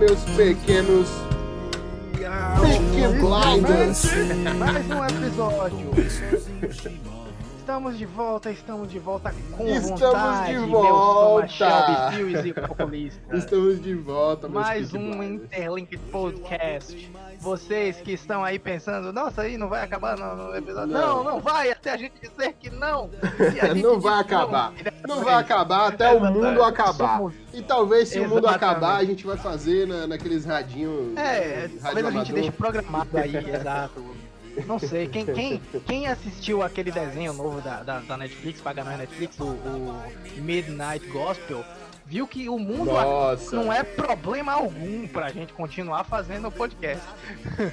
meus 0.00 0.20
pequenos. 0.34 1.08
Peaky 2.16 3.18
Blinders. 3.20 4.06
Mais 4.58 4.86
um 4.90 5.04
episódio. 5.04 5.90
Estamos 7.70 7.96
de 7.96 8.04
volta, 8.04 8.50
estamos 8.50 8.90
de 8.90 8.98
volta 8.98 9.32
com 9.56 9.68
Estamos 9.68 10.00
vontade, 10.00 10.52
de 10.54 10.66
volta. 10.66 11.46
E 12.44 12.52
populistas. 12.52 13.44
Estamos 13.44 13.80
de 13.80 13.94
volta, 13.94 14.48
meus 14.48 14.60
Mais 14.60 14.92
um. 14.92 15.22
Interlink 15.22 15.96
Podcast. 15.96 17.12
Vocês 17.38 17.98
que 17.98 18.10
estão 18.10 18.42
aí 18.42 18.58
pensando, 18.58 19.12
nossa, 19.12 19.42
aí 19.42 19.56
não 19.56 19.68
vai 19.68 19.84
acabar 19.84 20.18
no, 20.18 20.56
episódio. 20.56 20.92
Não. 20.92 21.22
Não. 21.22 21.24
não, 21.34 21.40
vai, 21.40 21.70
até 21.70 21.92
a 21.92 21.96
gente 21.96 22.14
dizer 22.20 22.54
que 22.54 22.70
não. 22.70 23.08
Não 23.80 24.00
vai 24.00 24.18
acabar. 24.20 24.72
Exatamente. 24.72 25.06
Não 25.06 25.22
vai 25.22 25.34
acabar 25.34 25.86
até 25.86 26.12
o 26.12 26.20
mundo 26.20 26.64
acabar. 26.64 27.18
Somos- 27.18 27.34
E 27.54 27.62
talvez 27.62 28.08
se 28.08 28.18
o 28.18 28.24
mundo 28.24 28.48
Exatamente. 28.48 28.64
acabar, 28.64 28.96
a 28.96 29.04
gente 29.04 29.24
vai 29.24 29.36
fazer 29.36 29.86
na, 29.86 30.08
naqueles 30.08 30.44
radinhos. 30.44 31.16
É, 31.16 31.60
rádio 31.60 31.80
talvez 31.80 32.06
a 32.06 32.10
gente 32.10 32.32
deixe 32.32 32.50
programado 32.50 33.16
aí, 33.16 33.36
exato. 33.54 34.29
Não 34.66 34.78
sei, 34.78 35.06
quem, 35.08 35.24
quem, 35.26 35.60
quem 35.86 36.06
assistiu 36.06 36.62
aquele 36.62 36.90
desenho 36.90 37.32
novo 37.32 37.60
da, 37.60 37.82
da, 37.82 37.98
da 38.00 38.16
Netflix, 38.16 38.60
paga 38.60 38.84
na 38.84 38.96
Netflix, 38.96 39.38
o, 39.38 39.44
o 39.44 40.02
Midnight 40.38 41.06
Gospel, 41.08 41.64
viu 42.06 42.26
que 42.26 42.48
o 42.48 42.58
mundo 42.58 42.86
Nossa, 42.92 43.54
não 43.54 43.72
é 43.72 43.84
problema 43.84 44.52
algum 44.52 45.06
pra 45.06 45.28
gente 45.30 45.52
continuar 45.52 46.02
fazendo 46.04 46.48
o 46.48 46.52
podcast. 46.52 47.02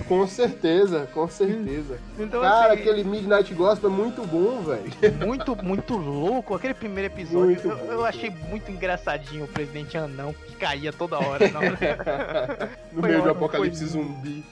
com 0.08 0.28
certeza, 0.28 1.08
com 1.14 1.28
certeza. 1.30 2.00
Então, 2.20 2.42
Cara, 2.42 2.74
assim, 2.74 2.82
aquele 2.82 3.04
Midnight 3.04 3.52
Gospel 3.56 3.90
é 3.90 3.94
muito 3.94 4.26
bom, 4.28 4.62
velho. 4.62 5.26
muito, 5.26 5.56
muito 5.64 5.98
louco. 5.98 6.54
Aquele 6.54 6.76
primeiro 6.76 7.12
episódio, 7.12 7.60
eu, 7.64 7.78
eu 7.94 8.06
achei 8.06 8.30
muito 8.30 8.72
engraçadinho 8.72 9.46
o 9.46 9.48
presidente 9.48 9.98
anão 9.98 10.34
que 10.46 10.56
caía 10.56 10.94
toda 10.94 11.18
hora. 11.18 11.46
No 12.92 13.02
meio 13.02 13.22
do 13.24 13.30
apocalipse 13.30 13.80
foi- 13.80 13.88
zumbi. 13.90 14.44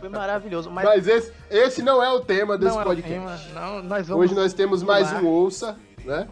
Foi 0.00 0.08
maravilhoso. 0.08 0.70
Mas, 0.70 0.84
Mas 0.84 1.06
esse, 1.08 1.32
esse 1.50 1.82
não 1.82 2.02
é 2.02 2.10
o 2.10 2.20
tema 2.20 2.56
desse 2.58 2.74
não 2.74 2.80
é 2.80 2.84
podcast. 2.84 3.12
tema, 3.12 3.38
não, 3.54 3.82
nós 3.82 4.10
Hoje 4.10 4.34
nós 4.34 4.52
temos 4.52 4.82
mais 4.82 5.10
um 5.12 5.26
Ouça, 5.26 5.76
né? 6.04 6.26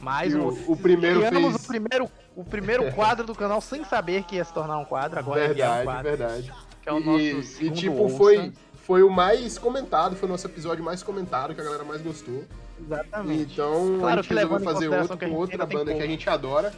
mais 0.00 0.32
E 0.32 0.36
um. 0.36 0.48
o, 0.48 0.72
o 0.72 0.76
primeiro 0.76 1.20
Criamos 1.20 1.52
fez. 1.52 1.64
o 1.64 1.66
primeiro, 1.68 2.10
o 2.36 2.44
primeiro 2.44 2.92
quadro 2.92 3.24
do 3.26 3.34
canal 3.34 3.60
sem 3.60 3.84
saber 3.84 4.24
que 4.24 4.36
ia 4.36 4.44
se 4.44 4.52
tornar 4.52 4.78
um 4.78 4.84
quadro. 4.84 5.18
Agora 5.18 5.44
ele 5.44 5.62
é 5.62 5.68
um 5.68 5.72
Verdade, 5.74 5.84
quadro, 5.84 6.02
verdade. 6.02 6.52
que 6.82 6.88
é 6.88 6.92
o 6.92 7.00
nosso 7.00 7.18
e, 7.20 7.38
e, 7.38 7.42
segundo 7.44 7.76
tipo, 7.76 7.96
ouça. 8.02 8.16
foi, 8.16 8.52
foi 8.74 9.02
o 9.02 9.10
mais 9.10 9.58
comentado, 9.58 10.16
foi 10.16 10.28
o 10.28 10.32
nosso 10.32 10.46
episódio 10.46 10.84
mais 10.84 11.02
comentado, 11.02 11.54
que 11.54 11.60
a 11.60 11.64
galera 11.64 11.84
mais 11.84 12.02
gostou. 12.02 12.44
Exatamente. 12.80 13.52
Então 13.52 13.98
Claro 14.00 14.18
a 14.18 14.22
gente 14.22 14.34
resolveu 14.34 14.58
em 14.60 14.64
fazer 14.64 14.88
outro 14.88 15.18
com 15.18 15.30
outra 15.34 15.66
banda 15.66 15.94
que 15.94 16.02
a 16.02 16.06
gente 16.06 16.28
adora, 16.28 16.72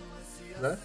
né? 0.61 0.79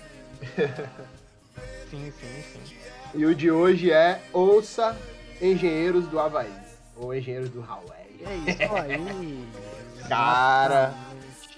Sim, 1.90 2.12
sim, 2.12 2.44
sim. 2.54 2.76
E 3.14 3.26
o 3.26 3.34
de 3.34 3.50
hoje 3.52 3.92
é 3.92 4.22
Ouça 4.32 4.96
Engenheiros 5.42 6.06
do 6.08 6.20
Havaí. 6.20 6.52
Ou 6.96 7.14
Engenheiros 7.16 7.50
do 7.50 7.62
Hawaii. 7.64 8.22
É 8.26 8.52
isso 8.52 8.76
aí. 8.76 9.48
Cara. 10.08 10.94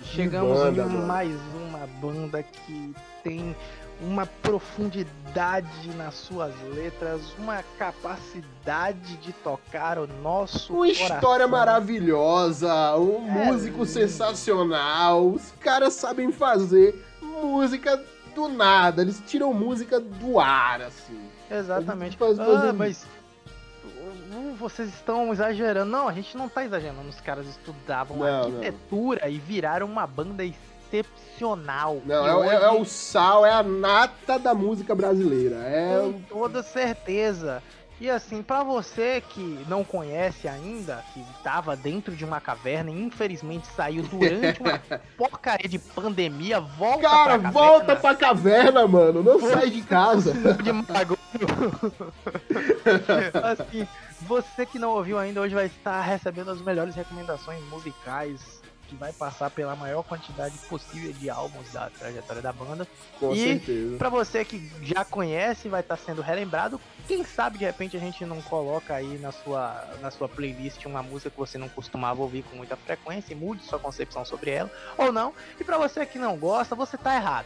Chegamos 0.04 0.58
banda, 0.58 0.82
em 0.84 0.86
mano. 0.86 1.08
mais 1.08 1.32
uma 1.56 1.88
banda 2.02 2.44
que 2.44 2.94
tem 3.24 3.56
uma 4.02 4.26
profundidade 4.26 5.90
nas 5.96 6.16
suas 6.16 6.52
letras, 6.74 7.22
uma 7.38 7.64
capacidade 7.78 9.16
de 9.18 9.32
tocar 9.32 10.00
o 10.00 10.08
nosso 10.08 10.74
Uma 10.74 10.88
história 10.88 11.20
coração. 11.22 11.50
maravilhosa, 11.50 12.98
um 12.98 13.28
É 13.30 13.46
músico 13.46 13.78
lindo. 13.80 13.86
sensacional. 13.86 15.28
Os 15.28 15.52
caras 15.60 15.94
sabem 15.94 16.32
fazer 16.32 16.96
música 17.22 18.04
do 18.34 18.48
nada. 18.48 19.04
Eles 19.04 19.22
tiram 19.28 19.54
música 19.54 20.00
do 20.00 20.40
ar, 20.40 20.82
assim. 20.82 21.20
Exatamente. 21.52 22.18
Faz- 22.18 22.40
Ah, 22.40 22.74
mas 22.74 23.06
uh, 23.86 24.56
vocês 24.58 24.90
estão 24.90 25.32
exagerando. 25.34 25.92
Não, 25.92 26.08
a 26.08 26.14
gente 26.14 26.36
não 26.38 26.48
tá 26.48 26.64
exagerando. 26.64 27.08
Os 27.10 27.20
caras 27.20 27.46
estudavam 27.48 28.18
Não, 28.18 28.26
não. 28.26 28.38
arquitetura 28.60 29.30
e 29.30 29.38
viraram 29.38 29.86
uma 29.88 30.08
banda 30.08 30.44
excepcional. 30.44 32.02
Não, 32.06 32.26
é, 32.26 32.30
é- 32.30 32.36
hoje, 32.36 32.66
é 32.66 32.72
o 32.72 32.86
sal, 32.86 33.46
é 33.46 33.52
a 33.52 33.64
nata 33.64 34.38
da 34.40 34.54
música 34.54 34.94
brasileira. 34.96 35.56
É 35.58 36.00
Com 36.02 36.22
toda 36.22 36.64
certeza. 36.64 37.62
E 38.02 38.10
assim, 38.10 38.42
pra 38.42 38.64
você 38.64 39.22
que 39.30 39.64
não 39.70 39.84
conhece 39.84 40.48
ainda, 40.48 41.06
que 41.14 41.24
tava 41.44 41.76
dentro 41.76 42.16
de 42.16 42.26
uma 42.26 42.42
caverna 42.42 42.90
e 42.90 43.00
infelizmente 43.00 43.68
saiu 43.68 44.02
durante 44.02 44.60
uma 44.60 44.82
porcaria 45.16 45.70
de 45.70 45.78
pandemia, 45.78 46.60
volta 46.60 47.08
Cara, 47.08 47.38
pra 47.38 47.52
volta 47.52 47.96
caverna. 47.96 48.02
pra 48.02 48.16
caverna, 48.16 48.88
mano. 48.88 49.22
Não 49.22 49.40
sai 49.40 49.70
de 49.70 49.84
casa. 49.84 50.34
de 50.34 50.72
assim, 53.44 53.88
você 54.22 54.66
que 54.66 54.80
não 54.80 54.90
ouviu 54.90 55.20
ainda 55.20 55.40
hoje 55.40 55.54
vai 55.54 55.68
estar 55.68 56.02
recebendo 56.02 56.50
as 56.50 56.60
melhores 56.60 56.96
recomendações 56.96 57.64
musicais 57.70 58.64
que 58.92 58.96
vai 58.98 59.14
passar 59.14 59.50
pela 59.50 59.74
maior 59.74 60.04
quantidade 60.04 60.54
possível 60.68 61.14
de 61.14 61.30
álbuns 61.30 61.72
da 61.72 61.90
trajetória 61.90 62.42
da 62.42 62.52
banda. 62.52 62.86
Com 63.18 63.34
E- 63.34 63.40
certeza. 63.40 63.98
Pra 63.98 64.10
você 64.10 64.44
que 64.44 64.70
já 64.84 65.06
conhece, 65.06 65.70
vai 65.70 65.80
estar 65.80 65.96
sendo 65.96 66.22
relembrado. 66.22 66.80
Quem 67.08 67.24
sabe 67.24 67.58
de 67.58 67.64
repente 67.64 67.96
a 67.96 68.00
gente 68.02 68.26
não 68.26 68.42
coloca 68.42 68.94
aí 68.94 69.18
na 69.18 69.32
sua, 69.32 69.88
na 70.02 70.12
sua 70.12 70.28
playlist 70.28 70.86
uma 70.86 71.02
música 71.02 71.30
que 71.30 71.38
você 71.38 71.58
não 71.58 71.70
costumava 71.70 72.22
ouvir 72.22 72.44
com 72.44 72.58
muita 72.58 72.76
frequência 72.76 73.32
e 73.32 73.36
mude 73.36 73.64
sua 73.64 73.80
concepção 73.80 74.26
sobre 74.26 74.52
ela, 74.52 74.70
ou 74.98 75.10
não. 75.14 75.34
E 75.58 75.64
pra 75.64 75.78
você 75.78 76.06
que 76.06 76.20
não 76.20 76.38
gosta, 76.38 76.76
você 76.76 76.98
tá 76.98 77.16
errado, 77.16 77.46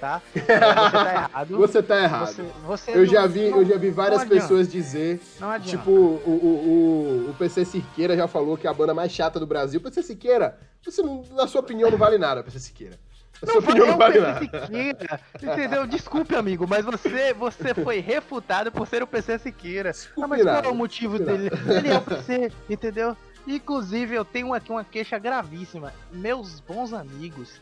tá? 0.00 0.22
Você 0.34 0.42
tá 0.46 1.12
errado. 1.14 1.56
Você 1.58 1.82
tá 1.82 2.02
errado. 2.02 2.26
Você, 2.26 2.42
você 2.66 2.90
Eu 2.92 2.98
não- 2.98 3.06
já 3.06 3.26
vi, 3.26 3.50
não- 3.50 3.58
eu 3.58 3.64
já 3.64 3.76
vi 3.76 3.90
várias 3.90 4.20
não 4.22 4.28
pessoas 4.28 4.68
dizer, 4.70 5.20
Não 5.40 5.58
tipo, 5.60 5.90
o, 5.90 6.20
o, 6.26 7.26
o, 7.26 7.30
o 7.30 7.34
PC 7.34 7.64
Siqueira 7.64 8.16
já 8.16 8.28
falou 8.28 8.56
que 8.56 8.66
é 8.66 8.70
a 8.70 8.74
banda 8.74 8.94
mais 8.94 9.10
chata 9.12 9.40
do 9.40 9.46
Brasil. 9.46 9.80
PC 9.80 10.02
Siqueira, 10.02 10.58
você 10.84 11.02
não, 11.02 11.22
na 11.32 11.46
sua 11.46 11.60
opinião 11.60 11.90
não 11.90 11.98
vale 11.98 12.18
nada, 12.18 12.42
PC 12.42 12.58
Siqueira. 12.60 12.98
Na 13.42 13.52
sua 13.52 13.60
opinião 13.60 13.86
não 13.86 13.98
vale 13.98 14.14
PC 14.20 14.26
nada. 14.26 14.40
Siqueira, 14.66 15.20
entendeu? 15.42 15.86
Desculpe, 15.86 16.34
amigo, 16.36 16.66
mas 16.68 16.84
você, 16.84 17.34
você 17.34 17.74
foi 17.74 17.98
refutado 18.00 18.70
por 18.72 18.86
ser 18.86 19.02
o 19.02 19.06
PC 19.06 19.38
Siqueira. 19.38 19.92
Ah, 20.20 20.26
mas 20.26 20.42
qual 20.42 20.62
é 20.64 20.68
o 20.68 20.74
motivo 20.74 21.18
dele? 21.18 21.50
Ele 21.68 21.88
é 21.88 21.98
o 21.98 22.00
PC, 22.00 22.50
entendeu? 22.70 23.16
Inclusive, 23.46 24.14
eu 24.14 24.24
tenho 24.24 24.52
aqui 24.52 24.72
uma 24.72 24.82
queixa 24.84 25.18
gravíssima. 25.18 25.92
Meus 26.10 26.58
bons 26.58 26.92
amigos, 26.92 27.60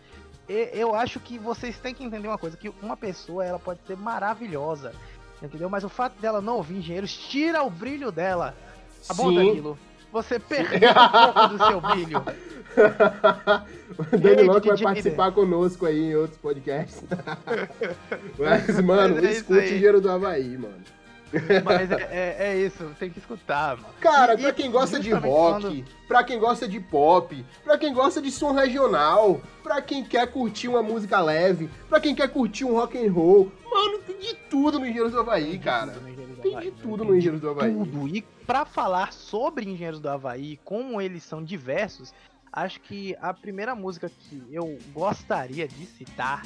eu 0.49 0.95
acho 0.95 1.19
que 1.21 1.39
vocês 1.39 1.79
têm 1.79 1.95
que 1.95 2.05
entender 2.05 2.29
uma 2.29 2.39
coisa, 2.39 2.57
que 2.57 2.73
uma 2.83 2.97
pessoa, 2.97 3.45
ela 3.45 3.59
pode 3.59 3.81
ser 3.87 3.97
maravilhosa, 3.97 4.93
entendeu? 5.43 5.71
Mas 5.71 5.85
o 5.85 5.89
fato 5.89 6.21
dela 6.21 6.41
não 6.41 6.57
ouvir 6.57 6.77
engenheiros 6.77 7.17
tira 7.17 7.63
o 7.63 7.71
brilho 7.71 8.13
dela. 8.13 8.55
Tá 9.07 9.15
bom, 9.15 9.29
Sim. 9.29 9.37
Danilo? 9.37 9.79
Você 10.13 10.39
perdeu 10.39 10.91
um 10.91 11.33
pouco 11.33 11.49
do 11.49 11.67
seu 11.67 11.81
brilho. 11.81 12.23
o 14.13 14.17
Dani 14.17 14.43
Ei, 14.43 14.45
Loco 14.45 14.69
vai 14.69 14.79
participar 14.79 15.33
conosco 15.33 15.87
aí 15.87 16.11
em 16.11 16.15
outros 16.15 16.39
podcasts. 16.39 17.03
Mas, 18.39 18.81
mano, 18.81 19.17
Mas 19.17 19.25
é 19.25 19.33
escute 19.33 19.59
aí. 19.59 19.67
Engenheiro 19.67 20.01
do 20.01 20.11
Havaí, 20.11 20.57
mano. 20.57 20.83
Mas 21.65 21.91
é, 21.91 22.03
é- 22.11 22.37
é 22.51 22.57
isso, 22.59 22.95
tem 22.99 23.11
que 23.11 23.19
escutar, 23.19 23.77
mano. 23.77 23.89
Cara, 24.01 24.35
E- 24.35 24.39
pra 24.43 24.53
quem 24.53 24.71
gosta 24.71 25.01
de 25.01 25.11
rock, 25.11 25.27
quando- 25.63 25.85
pra 26.07 26.23
quem 26.25 26.39
gosta 26.39 26.69
de 26.69 26.79
pop, 26.81 27.45
pra 27.65 27.77
quem 27.79 27.93
gosta 27.93 28.23
de 28.23 28.31
som 28.31 28.53
regional, 28.53 29.41
pra 29.63 29.83
quem 29.83 30.05
quer 30.05 30.27
curtir 30.31 30.69
uma 30.69 30.83
música 30.83 31.21
leve, 31.21 31.69
pra 31.89 31.99
quem 32.01 32.15
quer 32.15 32.29
curtir 32.29 32.65
um 32.65 32.73
rock 32.75 32.97
and 32.99 33.11
roll, 33.13 33.51
mano, 33.69 33.99
tem 34.07 34.19
de 34.19 34.35
tudo 34.49 34.79
no 34.79 34.85
Engenheiros 34.87 35.13
do 35.13 35.21
Havaí, 35.21 35.59
cara. 35.59 35.93
tudo 35.93 36.03
no 36.03 36.09
Engenheiros 36.09 36.37
do 36.37 36.43
Tem 36.43 36.53
Havaí, 36.55 36.65
de 36.71 36.71
tudo 36.73 36.97
Tem 36.99 37.07
no 37.07 37.13
de 37.13 37.19
Engenheiros 37.19 37.41
do 37.41 37.51
Havaí. 37.51 37.73
tudo. 37.75 38.09
E 38.09 38.23
pra 38.47 38.65
falar 38.65 39.13
sobre 39.13 39.65
Engenheiros 39.65 40.01
do 40.01 40.09
Havaí, 40.09 40.61
como 40.65 41.01
eles 41.01 41.23
são 41.25 41.43
diversos, 41.43 42.13
acho 42.53 42.81
que 42.81 43.17
a 43.21 43.35
primeira 43.35 43.75
música 43.75 44.09
que 44.09 44.41
eu 44.53 44.79
gostaria 44.93 45.67
de 45.67 45.85
citar, 45.87 46.43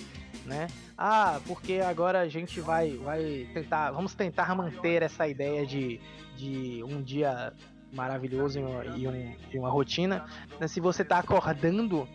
né? 0.48 0.66
Ah, 0.96 1.38
porque 1.46 1.74
agora 1.74 2.20
a 2.20 2.28
gente 2.28 2.60
vai, 2.60 2.96
vai 2.96 3.46
tentar, 3.54 3.92
vamos 3.92 4.14
tentar 4.14 4.52
manter 4.56 5.02
essa 5.02 5.28
ideia 5.28 5.64
de, 5.66 6.00
de 6.36 6.82
um 6.82 7.00
dia 7.02 7.52
maravilhoso 7.92 8.58
e 8.58 8.62
uma, 8.62 8.80
um- 9.10 9.36
e 9.52 9.58
uma 9.58 9.70
rotina. 9.70 10.24
né? 10.58 10.66
Se 10.66 10.80
você 10.80 11.04
tá 11.04 11.18
acordando, 11.18 12.08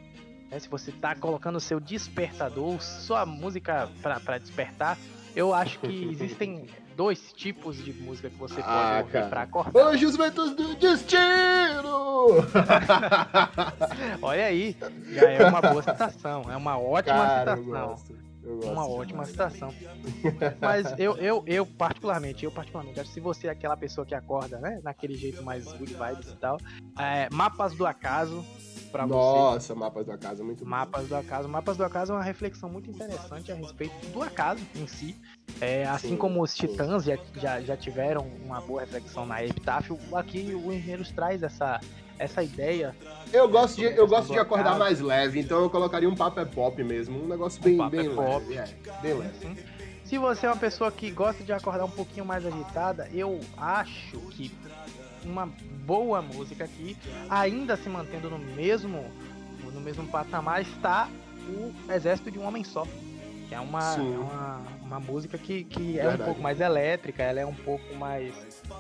né? 0.52 0.60
se 0.60 0.68
você 0.68 0.92
tá 0.92 1.16
colocando 1.16 1.56
o 1.56 1.62
seu 1.62 1.80
despertador, 1.80 2.82
sua 2.82 3.26
música 3.26 3.90
pra 4.02 4.38
despertar, 4.38 4.98
eu 5.36 5.54
acho 5.54 5.80
que 5.80 5.88
existem 6.12 6.68
dois 6.96 7.32
tipos 7.34 7.78
de 7.84 7.92
música 7.94 8.30
que 8.30 8.38
você 8.38 8.56
pode 8.56 8.68
Ah, 8.68 8.98
ouvir 9.00 9.12
cara. 9.12 9.28
pra 9.28 9.42
acordar. 9.44 9.94
Os 9.94 10.16
ventos 10.18 10.56
do 10.56 10.76
destino! 10.76 12.36
Olha 14.22 14.46
aí, 14.46 14.76
já 15.12 15.30
é 15.30 15.48
uma 15.48 15.62
boa 15.62 15.82
citação, 15.82 16.44
é 16.52 16.56
uma 16.58 16.78
ótima 16.78 17.16
Cara, 17.26 17.56
citação. 17.58 17.88
gosto. 17.88 18.24
Eu 18.44 18.56
gosto 18.58 18.72
Uma 18.74 18.88
ótima 18.90 19.26
citação. 19.26 19.74
Mas 20.60 20.94
eu, 21.00 21.16
eu, 21.18 21.44
eu 21.48 21.66
particularmente, 21.66 22.44
eu 22.44 22.52
particularmente, 22.52 23.00
acho 23.00 23.08
que 23.10 23.14
se 23.14 23.20
você 23.22 23.48
é 23.48 23.52
aquela 23.52 23.78
pessoa 23.78 24.06
que 24.06 24.14
acorda, 24.14 24.60
né, 24.60 24.82
naquele 24.84 25.16
jeito 25.16 25.42
mais 25.44 25.64
good 25.74 25.94
vibes 25.94 26.28
e 26.30 26.36
tal, 26.36 26.58
é, 27.00 27.30
Mapas 27.32 27.74
do 27.74 27.86
Acaso, 27.88 28.44
pra 28.94 29.06
você. 29.08 29.16
Nossa, 29.16 29.76
Mapas 29.76 30.06
do 30.06 30.12
Acaso 30.12 30.42
é 30.42 30.46
muito 30.46 30.64
bom. 30.64 30.70
Mapas 30.70 31.08
do 31.08 31.16
Acaso. 31.16 31.50
Mapas 31.50 31.76
do 31.76 31.84
Acaso 31.84 32.14
é 32.14 32.16
uma 32.16 32.24
reflexão 32.24 32.70
muito 32.70 32.90
interessante 32.90 33.52
a 33.52 33.56
respeito 33.56 33.94
do 34.12 34.22
acaso 34.22 34.62
em 34.76 34.88
si. 34.88 35.16
É, 35.60 35.86
assim 35.86 36.10
Sim, 36.10 36.18
como 36.18 36.42
os. 36.42 36.54
Titãs 36.54 37.04
já, 37.04 37.18
já, 37.36 37.60
já 37.62 37.76
tiveram 37.76 38.28
uma 38.46 38.62
boa 38.62 38.82
reflexão 38.82 39.26
na 39.26 39.44
Epitáfio, 39.44 40.00
aqui 40.14 40.54
o 40.54 40.72
Engenheiros 40.72 41.12
traz 41.12 41.42
essa, 41.42 41.82
essa 42.20 42.44
ideia. 42.44 42.96
Eu 43.34 43.50
gosto 43.50 43.78
de, 43.78 43.86
eu 43.86 43.90
questão 43.90 44.08
gosto 44.08 44.32
de 44.32 44.40
acordar 44.40 44.76
acaso. 44.76 44.80
mais 44.80 45.02
leve, 45.02 45.40
então 45.40 45.62
eu 45.62 45.70
colocaria 45.70 46.08
um 46.08 46.16
papo 46.16 46.40
é 46.40 46.46
pop 46.46 46.82
mesmo. 46.84 47.24
Um 47.24 47.28
negócio 47.28 47.62
bem, 47.62 47.78
papo 47.78 47.90
bem 47.90 48.08
é 48.08 48.10
pop. 48.10 48.46
leve. 48.48 48.56
É, 48.56 49.02
bem 49.02 49.14
leve. 49.16 49.64
Se 50.06 50.18
você 50.20 50.46
é 50.46 50.50
uma 50.50 50.58
pessoa 50.58 50.92
que 50.92 51.10
gosta 51.10 51.44
de 51.44 51.52
acordar 51.52 51.86
um 51.86 51.90
pouquinho 51.90 52.26
mais 52.26 52.46
agitada, 52.46 53.10
eu 53.12 53.40
acho 53.58 54.20
que 54.30 54.52
uma 55.26 55.50
boa 55.86 56.22
música 56.22 56.64
aqui, 56.64 56.98
ainda 57.30 57.76
se 57.76 57.90
mantendo 57.90 58.30
no 58.30 58.40
mesmo, 58.40 59.06
no 59.74 59.82
mesmo 59.82 60.08
patamar, 60.08 60.62
está 60.62 61.10
o 61.48 61.74
Exército 61.92 62.32
de 62.32 62.40
um 62.40 62.46
Homem 62.46 62.64
Só. 62.64 62.88
É 63.54 63.60
uma, 63.60 63.96
é 63.96 64.18
uma, 64.18 64.62
uma 64.82 65.00
música 65.00 65.38
que, 65.38 65.64
que 65.64 66.00
é 66.00 66.10
um 66.10 66.18
pouco 66.18 66.42
mais 66.42 66.60
elétrica, 66.60 67.22
ela 67.22 67.40
é 67.40 67.46
um 67.46 67.54
pouco 67.54 67.96
mais. 67.96 68.34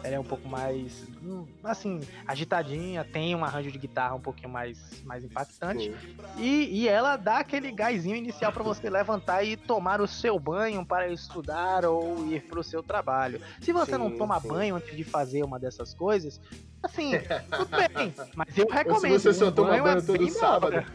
Ela 0.04 0.16
é 0.16 0.20
um 0.20 0.24
pouco 0.24 0.48
mais. 0.48 1.08
hum, 1.22 1.46
assim, 1.64 2.00
agitadinha, 2.25 3.04
tem 3.04 3.36
um 3.36 3.46
arranjo 3.46 3.72
de 3.72 3.78
guitarra 3.78 4.16
um 4.16 4.20
pouquinho 4.20 4.50
mais, 4.50 5.04
mais 5.04 5.24
impactante. 5.24 5.94
E, 6.38 6.81
e 6.81 6.90
ela 6.90 7.16
dá 7.18 7.38
aquele 7.38 7.72
gásinho 7.72 8.16
inicial 8.16 8.52
para 8.52 8.64
você 8.64 8.90
levantar 8.90 9.44
e 9.44 9.56
tomar 9.56 10.02
o 10.02 10.08
seu 10.08 10.40
banho 10.40 10.84
para 10.84 11.08
estudar 11.08 11.86
ou 11.86 12.25
ir 12.34 12.42
para 12.42 12.60
o 12.60 12.64
seu 12.64 12.81
trabalho. 12.81 13.40
Se 13.62 13.72
você 13.72 13.96
não 13.96 14.10
Sim, 14.10 14.18
toma 14.18 14.40
sim. 14.40 14.48
banho 14.48 14.75
antes 14.75 14.96
de 14.96 15.04
fazer 15.04 15.44
uma 15.44 15.60
dessas 15.60 15.94
coisas, 15.94 16.42
assim, 16.83 17.12
tudo 17.51 17.69
bem. 17.95 18.13
Mas 18.35 18.57
eu 18.57 18.65
Ou 18.65 18.71
se 18.71 18.77
recomendo. 18.77 19.19
você 19.19 19.33
só 19.33 19.51
toma 19.51 19.69
banho 19.69 19.88
é 19.88 19.94
banho 19.95 20.06
todo 20.06 20.25
da 20.25 20.31
sábado. 20.31 20.85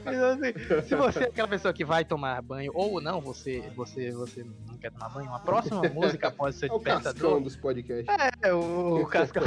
Então, 0.00 0.30
assim, 0.30 0.82
se 0.88 0.94
você 0.94 1.18
é 1.20 1.24
aquela 1.24 1.48
pessoa 1.48 1.72
que 1.72 1.84
vai 1.84 2.04
tomar 2.04 2.40
banho 2.42 2.72
ou 2.74 3.00
não, 3.00 3.20
você, 3.20 3.62
você, 3.76 4.10
você 4.12 4.44
não 4.66 4.76
quer 4.78 4.90
tomar 4.90 5.08
banho, 5.10 5.28
uma 5.28 5.40
próxima 5.40 5.82
música 5.90 6.30
pode 6.30 6.56
ser 6.56 6.66
É 6.66 6.68
despertador. 6.70 7.40
dos 7.40 7.56
podcasts. 7.56 8.06
É, 8.42 8.52
o, 8.52 9.02
o 9.02 9.06
Cascão. 9.08 9.42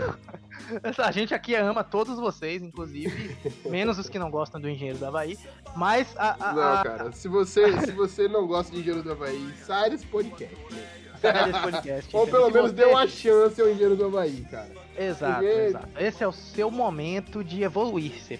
A 0.97 1.11
gente 1.11 1.33
aqui 1.33 1.53
ama 1.55 1.83
todos 1.83 2.17
vocês, 2.19 2.61
inclusive, 2.61 3.35
menos 3.65 3.99
os 3.99 4.07
que 4.09 4.17
não 4.17 4.31
gostam 4.31 4.59
do 4.59 4.69
Engenheiro 4.69 4.97
do 4.99 5.05
Havaí. 5.05 5.37
Mas 5.75 6.07
a, 6.17 6.49
a, 6.49 6.53
Não, 6.53 6.73
a- 6.73 6.83
cara, 6.83 7.11
se 7.11 7.27
você, 7.27 7.79
se 7.81 7.91
você 7.91 8.27
não 8.27 8.47
gosta 8.47 8.71
de 8.71 8.79
Engenheiro 8.79 9.03
do 9.03 9.11
Havaí, 9.11 9.53
sai 9.65 9.89
desse 9.89 10.05
podcast. 10.05 10.55
né? 10.71 10.87
sai 11.21 11.51
desse 11.51 11.59
podcast. 11.63 12.15
Ou 12.15 12.27
pelo 12.27 12.49
menos 12.49 12.71
você- 12.71 12.75
dê 12.77 12.85
uma 12.85 13.07
chance 13.07 13.61
ao 13.61 13.67
Engenheiro 13.69 13.95
do 13.95 14.05
Havaí, 14.05 14.45
cara. 14.49 14.84
Exato, 14.97 15.33
Porque- 15.41 15.59
exato. 15.61 15.87
Esse 15.97 16.23
é 16.23 16.27
o 16.27 16.31
seu 16.31 16.71
momento 16.71 17.43
de 17.43 17.63
evoluir, 17.63 18.21
Cê. 18.23 18.35
é 18.35 18.39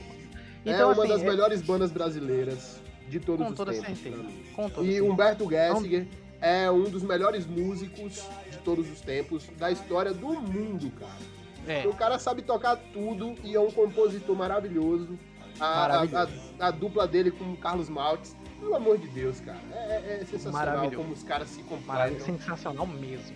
Então, 0.71 0.91
uma 0.91 1.03
assim, 1.03 1.11
das 1.13 1.21
é- 1.21 1.25
melhores 1.25 1.61
bandas 1.61 1.91
brasileiras 1.91 2.79
de 3.09 3.19
todos 3.19 3.45
com 3.45 3.51
os 3.51 3.57
toda 3.57 3.71
tempos. 3.73 3.99
certeza. 3.99 4.23
Com 4.55 4.69
toda 4.69 4.87
E 4.87 4.91
certeza. 4.93 5.11
Humberto 5.13 5.49
Gessinger 5.49 6.07
é 6.41 6.71
um 6.71 6.83
dos 6.83 7.03
melhores 7.03 7.45
músicos 7.45 8.23
de 8.51 8.57
todos 8.59 8.89
os 8.89 9.01
tempos 9.01 9.47
da 9.57 9.71
história 9.71 10.13
do 10.13 10.27
mundo, 10.27 10.91
cara. 10.91 11.35
É, 11.67 11.87
O 11.87 11.93
cara 11.93 12.19
sabe 12.19 12.41
tocar 12.43 12.75
tudo 12.93 13.35
e 13.43 13.55
é 13.55 13.59
um 13.59 13.71
compositor 13.71 14.35
maravilhoso. 14.35 15.17
A, 15.59 15.65
a- 15.65 15.75
Maravilhoso. 15.87 16.31
a- 16.59 16.67
a 16.67 16.71
dupla 16.71 17.07
dele 17.07 17.31
com 17.31 17.45
o 17.53 17.57
Carlos 17.57 17.89
Maltz, 17.89 18.35
pelo 18.59 18.75
amor 18.75 18.97
de 18.97 19.07
Deus, 19.07 19.39
cara. 19.39 19.57
É, 19.73 19.77
é- 19.77 20.19
é 20.21 20.25
sensacional 20.25 20.91
como 20.91 21.11
os 21.13 21.23
caras 21.23 21.49
se 21.49 21.63
completam. 21.63 22.19
sensacional 22.19 22.85
mesmo. 22.85 23.35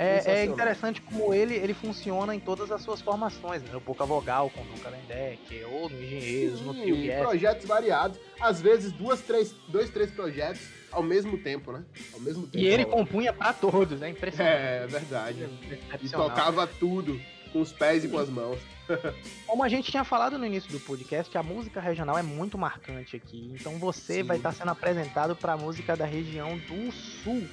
É, 0.00 0.22
é 0.26 0.44
interessante 0.44 1.02
como 1.02 1.34
ele, 1.34 1.54
ele 1.54 1.74
funciona 1.74 2.34
em 2.34 2.40
todas 2.40 2.72
as 2.72 2.80
suas 2.82 3.02
formações, 3.02 3.62
né? 3.62 3.70
No 3.72 3.80
Boca 3.80 4.06
Vogal, 4.06 4.48
com 4.48 4.62
o 4.62 4.80
Kalendek, 4.80 5.62
ou 5.64 5.90
no 5.90 6.02
Engenheiros, 6.02 6.60
no 6.62 6.72
Trio 6.72 6.96
Sim, 6.96 7.02
Guest. 7.02 7.20
projetos 7.20 7.66
variados. 7.66 8.18
Às 8.40 8.62
vezes, 8.62 8.92
duas, 8.92 9.20
três, 9.20 9.54
dois, 9.68 9.90
três 9.90 10.10
projetos 10.10 10.62
ao 10.90 11.02
mesmo 11.02 11.36
tempo, 11.36 11.70
né? 11.72 11.84
Ao 12.14 12.20
mesmo 12.20 12.46
tempo. 12.46 12.64
E 12.64 12.66
ele 12.66 12.86
compunha 12.86 13.32
pra 13.32 13.52
todos, 13.52 14.00
é 14.00 14.08
impressionante. 14.08 14.56
É, 14.56 14.86
verdade. 14.86 15.48
E 15.62 15.74
Excepcional. 15.94 16.30
tocava 16.30 16.66
tudo, 16.66 17.20
com 17.52 17.60
os 17.60 17.72
pés 17.72 18.04
e 18.04 18.08
com 18.08 18.18
as 18.18 18.28
mãos. 18.30 18.58
Como 19.46 19.62
a 19.62 19.68
gente 19.68 19.90
tinha 19.90 20.02
falado 20.02 20.38
no 20.38 20.46
início 20.46 20.70
do 20.72 20.80
podcast, 20.80 21.36
a 21.36 21.42
música 21.42 21.80
regional 21.80 22.18
é 22.18 22.22
muito 22.22 22.56
marcante 22.56 23.16
aqui. 23.16 23.54
Então 23.54 23.78
você 23.78 24.14
Sim. 24.14 24.22
vai 24.22 24.38
estar 24.38 24.52
sendo 24.52 24.70
apresentado 24.70 25.36
para 25.36 25.52
a 25.52 25.56
música 25.56 25.94
da 25.96 26.06
região 26.06 26.56
do 26.56 26.90
Sul. 26.90 27.46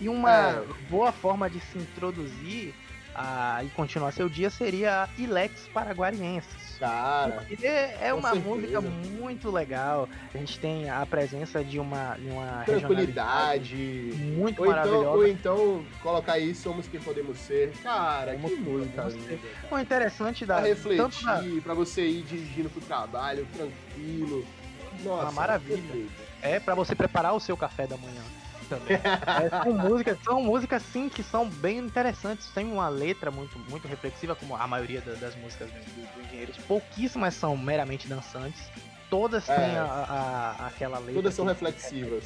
E 0.00 0.08
uma 0.08 0.30
É. 0.50 0.64
boa 0.90 1.12
forma 1.12 1.48
de 1.48 1.60
se 1.60 1.78
introduzir 1.78 2.74
a, 3.14 3.60
e 3.62 3.68
continuar 3.70 4.10
seu 4.12 4.28
dia 4.28 4.48
seria 4.50 5.04
a 5.04 5.08
Ilex 5.20 5.68
Paraguarienses. 5.72 6.62
Cara, 6.80 7.44
Porque 7.46 7.64
é 7.66 8.12
uma 8.12 8.30
certeza. 8.32 8.48
música 8.56 8.80
muito 8.80 9.50
legal. 9.52 10.08
A 10.34 10.38
gente 10.38 10.58
tem 10.58 10.90
a 10.90 11.06
presença 11.06 11.62
de 11.62 11.78
uma, 11.78 12.16
de 12.18 12.26
uma 12.28 12.64
tranquilidade. 12.64 13.76
muito 13.76 14.60
Ou 14.60 14.66
então, 14.66 14.74
maravilhosa. 14.76 15.08
ou 15.10 15.28
então 15.28 15.84
colocar 16.02 16.32
aí 16.32 16.52
Somos 16.54 16.88
Quem 16.88 16.98
Podemos 17.00 17.38
Ser. 17.38 17.70
Cara, 17.84 18.32
Somos 18.32 18.50
que 18.50 18.56
música 18.60 19.10
Ser. 19.10 19.40
O 19.70 19.78
interessante 19.78 20.44
da 20.44 20.54
Pra 20.60 20.74
tanto 20.74 21.24
da- 21.24 21.34
refletir, 21.36 21.62
pra 21.62 21.74
você 21.74 22.04
ir 22.04 22.22
dirigindo 22.22 22.68
pro 22.70 22.80
trabalho, 22.80 23.46
tranquilo. 23.56 24.44
Nossa, 25.04 25.22
Uma 25.24 25.32
maravilha. 25.32 26.06
É 26.42 26.58
pra 26.58 26.74
você 26.74 26.96
preparar 26.96 27.34
o 27.34 27.40
seu 27.40 27.56
café 27.56 27.86
da 27.86 27.96
manhã. 27.96 28.22
Também. 28.68 28.96
É, 28.96 29.48
são 29.62 29.72
músicas, 29.72 30.18
são 30.24 30.42
músicas 30.42 30.82
sim 30.92 31.08
que 31.08 31.22
são 31.22 31.48
bem 31.48 31.78
interessantes. 31.78 32.48
Tem 32.54 32.64
uma 32.64 32.88
letra 32.88 33.30
muito, 33.30 33.58
muito 33.70 33.86
reflexiva, 33.88 34.34
como 34.34 34.56
a 34.56 34.66
maioria 34.66 35.00
da- 35.00 35.14
das 35.14 35.34
músicas 35.36 35.68
do, 35.70 35.78
do, 35.78 36.22
Engenheiros. 36.26 36.56
Pouquíssimas 36.68 37.34
são 37.34 37.56
meramente 37.56 38.06
dançantes. 38.08 38.60
Todas 39.10 39.48
É. 39.48 39.54
têm 39.56 39.76
a, 39.76 39.84
a- 39.84 40.66
aquela 40.68 40.98
letra. 40.98 41.14
Todas 41.14 41.34
são 41.34 41.44
reflexivas. 41.44 42.24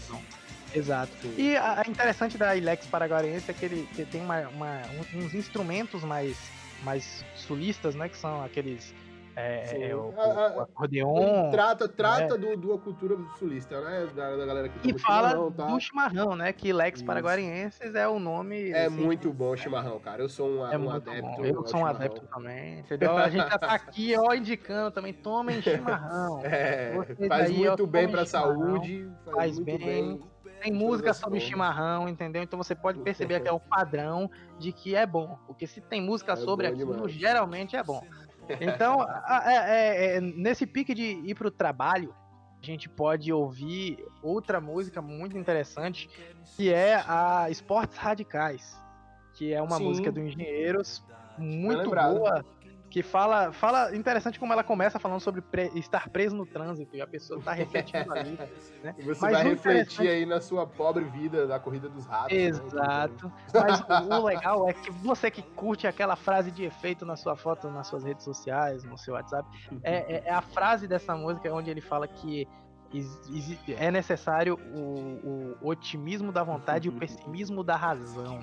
Exato. 0.75 1.13
Sim. 1.23 1.35
E 1.39 1.57
a, 1.57 1.81
a 1.81 1.89
interessante 1.89 2.37
da 2.37 2.55
Ilex 2.55 2.87
Paraguariense 2.87 3.51
é 3.51 3.55
que 3.55 3.65
ele 3.65 3.89
que 3.95 4.05
tem 4.05 4.21
uma, 4.21 4.41
uma- 4.49 4.83
um- 5.15 5.19
uns 5.25 5.35
instrumentos 5.35 6.03
mais, 6.05 6.37
mais 6.83 7.25
sulistas, 7.35 7.95
né? 7.95 8.09
Que 8.09 8.17
são 8.17 8.45
aqueles. 8.45 8.93
É, 9.39 9.91
é, 9.91 9.95
o, 9.95 10.19
A- 10.19 10.57
o 10.57 10.61
acordeon. 10.63 11.51
Trata, 11.51 11.87
trata 11.87 12.39
do, 12.39 12.57
do 12.57 12.79
cultura 12.79 13.17
sulista, 13.39 13.79
né? 13.83 14.09
Da, 14.17 14.35
da 14.35 14.47
galera 14.47 14.69
que 14.71 14.89
E 14.89 14.99
fala 14.99 15.29
chimarrão, 15.29 15.53
tá? 15.53 15.67
do 15.67 15.79
chimarrão, 15.81 16.35
né? 16.37 16.53
Que 16.55 16.73
Lex 16.73 16.99
Isso. 17.01 17.07
Paraguarienses 17.07 17.95
é 17.95 18.09
o 18.09 18.19
nome. 18.19 18.71
É 18.71 18.87
assim, 18.87 18.97
muito 18.97 19.31
bom 19.35 19.51
o 19.51 19.57
chimarrão, 19.57 20.01
cara. 20.01 20.23
Eu 20.23 20.29
sou 20.31 20.49
um, 20.49 20.67
É 20.67 20.79
um 20.79 20.91
adepto. 20.91 21.21
bom. 21.21 21.45
Eu 21.45 21.67
sou 21.67 21.81
um 21.81 21.87
adepto 21.87 22.27
também, 22.29 22.79
entendeu? 22.79 23.15
A 23.17 23.29
gente 23.29 23.47
já 23.49 23.59
tá 23.59 23.73
aqui, 23.75 24.17
ó, 24.17 24.33
indicando 24.33 24.91
também, 24.91 25.13
tomem 25.13 25.61
chimarrão. 25.61 26.41
É, 26.47 26.95
Vocês 26.97 27.29
faz 27.29 27.51
aí, 27.51 27.67
ó, 27.67 27.69
muito 27.71 27.87
bem 27.87 28.03
tomem 28.09 28.17
pra 28.17 28.25
chimarrão, 28.25 28.57
saúde, 28.71 29.11
faz, 29.25 29.37
faz 29.37 29.57
muito 29.59 29.67
bem. 29.67 29.79
bem. 30.19 30.21
Tem 30.63 30.73
música 30.73 31.13
sobre 31.13 31.39
chimarrão, 31.39 32.09
entendeu? 32.09 32.43
Então 32.43 32.57
você 32.57 32.75
pode 32.75 32.99
perceber 33.01 33.41
que 33.41 33.49
é 33.49 33.53
o 33.53 33.61
padrão 33.61 34.31
de 34.59 34.73
que 34.73 34.95
é 34.97 35.05
bom. 35.05 35.39
Porque 35.47 35.67
se 35.67 35.83
tem 35.83 36.01
música 36.01 36.33
É 36.33 36.37
sobre 36.37 36.67
aquilo, 36.67 36.95
demais. 36.95 37.13
geralmente 37.13 37.77
é 37.77 37.83
bom. 37.83 38.01
Então, 38.61 39.03
é- 39.03 39.57
é- 39.57 40.17
é- 40.17 40.21
nesse 40.21 40.67
pique 40.67 40.95
de 40.95 41.03
ir 41.03 41.35
pro 41.35 41.51
trabalho, 41.51 42.15
a 42.63 42.65
gente 42.67 42.89
pode 42.89 43.33
ouvir 43.33 44.05
outra 44.23 44.61
música 44.61 45.01
muito 45.03 45.37
interessante, 45.37 46.09
que 46.57 46.73
é 46.73 47.03
a 47.07 47.49
Esportes 47.51 47.97
Radicais, 47.97 48.81
que 49.35 49.53
é 49.53 49.61
uma 49.61 49.77
Sim. 49.77 49.85
música 49.85 50.11
do 50.11 50.21
Engenheiros 50.21 51.05
muito 51.39 51.91
boa, 51.91 52.45
que 52.97 53.03
fala, 53.03 53.53
fala 53.53 53.95
interessante 53.95 54.41
como 54.41 54.55
ela 54.55 54.65
começa 54.65 54.99
falando 54.99 55.21
sobre 55.21 55.43
pre- 55.43 55.71
estar 55.75 56.09
preso 56.09 56.35
no 56.35 56.47
trânsito 56.47 56.97
e 56.97 57.03
a 57.03 57.07
pessoa 57.07 57.39
tá 57.43 57.53
refletindo 57.53 58.11
ali. 58.11 58.39
né? 58.83 58.95
E 58.97 59.03
você 59.03 59.21
Mas 59.21 59.33
vai 59.35 59.43
refletir 59.45 59.71
interessante- 59.75 60.09
aí 60.09 60.25
na 60.25 60.41
sua 60.41 60.67
pobre 60.67 61.05
vida 61.05 61.47
da 61.47 61.61
corrida 61.61 61.91
dos 61.91 62.07
ratos. 62.07 62.33
né? 62.33 62.39
Exato. 62.45 63.31
Mas 63.53 64.09
o 64.09 64.25
legal 64.25 64.67
é 64.67 64.73
que 64.73 64.91
você 64.91 65.31
que 65.31 65.43
curte 65.43 65.87
aquela 65.87 66.17
frase 66.17 66.51
de 66.51 66.65
efeito 66.65 67.05
na 67.05 67.17
sua 67.17 67.37
foto, 67.37 67.69
nas 67.69 67.87
suas 67.87 68.03
redes 68.03 68.25
sociais, 68.25 68.83
no 68.83 68.97
seu 68.97 69.13
WhatsApp, 69.13 69.47
é, 69.83 70.15
é- 70.15 70.23
é 70.29 70.33
a 70.33 70.41
frase 70.41 70.89
dessa 70.89 71.15
música 71.15 71.53
onde 71.53 71.69
ele 71.71 71.83
fala 71.83 72.09
que 72.09 72.49
é 73.79 73.91
necessário 73.91 74.55
o, 74.75 75.57
o 75.61 75.69
otimismo 75.69 76.31
da 76.33 76.43
vontade 76.43 76.89
e 76.89 76.91
o 76.91 76.93
pessimismo 76.95 77.63
da 77.65 77.77
razão. 77.77 78.41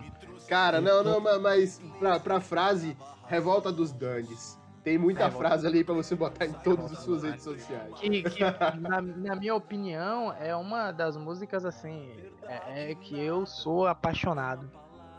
Cara, 0.47 0.81
não, 0.81 1.03
não, 1.03 1.19
ma- 1.19 1.39
mas 1.39 1.81
pra, 1.99 2.19
pra 2.19 2.39
frase 2.41 2.97
Revolta 3.27 3.71
dos 3.71 3.91
Dandes. 3.91 4.59
Tem 4.83 4.97
muita 4.97 5.25
Revolta 5.25 5.47
frase 5.47 5.65
ali 5.67 5.83
pra 5.83 5.95
você 5.95 6.13
botar 6.13 6.45
em 6.45 6.51
todas 6.51 6.65
Revolta 6.91 6.93
as 6.93 6.99
suas 7.03 7.23
redes 7.23 7.43
sociais. 7.43 7.93
Que, 7.99 8.23
que, 8.23 8.43
na, 8.79 9.01
na 9.01 9.35
minha 9.35 9.55
opinião, 9.55 10.33
é 10.33 10.53
uma 10.55 10.91
das 10.91 11.15
músicas 11.15 11.63
assim 11.65 12.11
é, 12.43 12.91
é 12.91 12.95
que 12.95 13.17
eu 13.19 13.45
sou 13.45 13.87
apaixonado. 13.87 14.69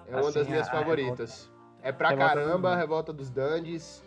É 0.06 0.12
uma 0.16 0.24
das 0.24 0.36
Assim, 0.36 0.50
minhas 0.50 0.68
a- 0.68 0.70
favoritas. 0.70 1.50
É 1.82 1.90
pra 1.92 2.10
Revolta 2.10 2.34
caramba. 2.34 2.76
Revolta 2.76 3.12
dos 3.12 3.30
Dandes. 3.30 4.04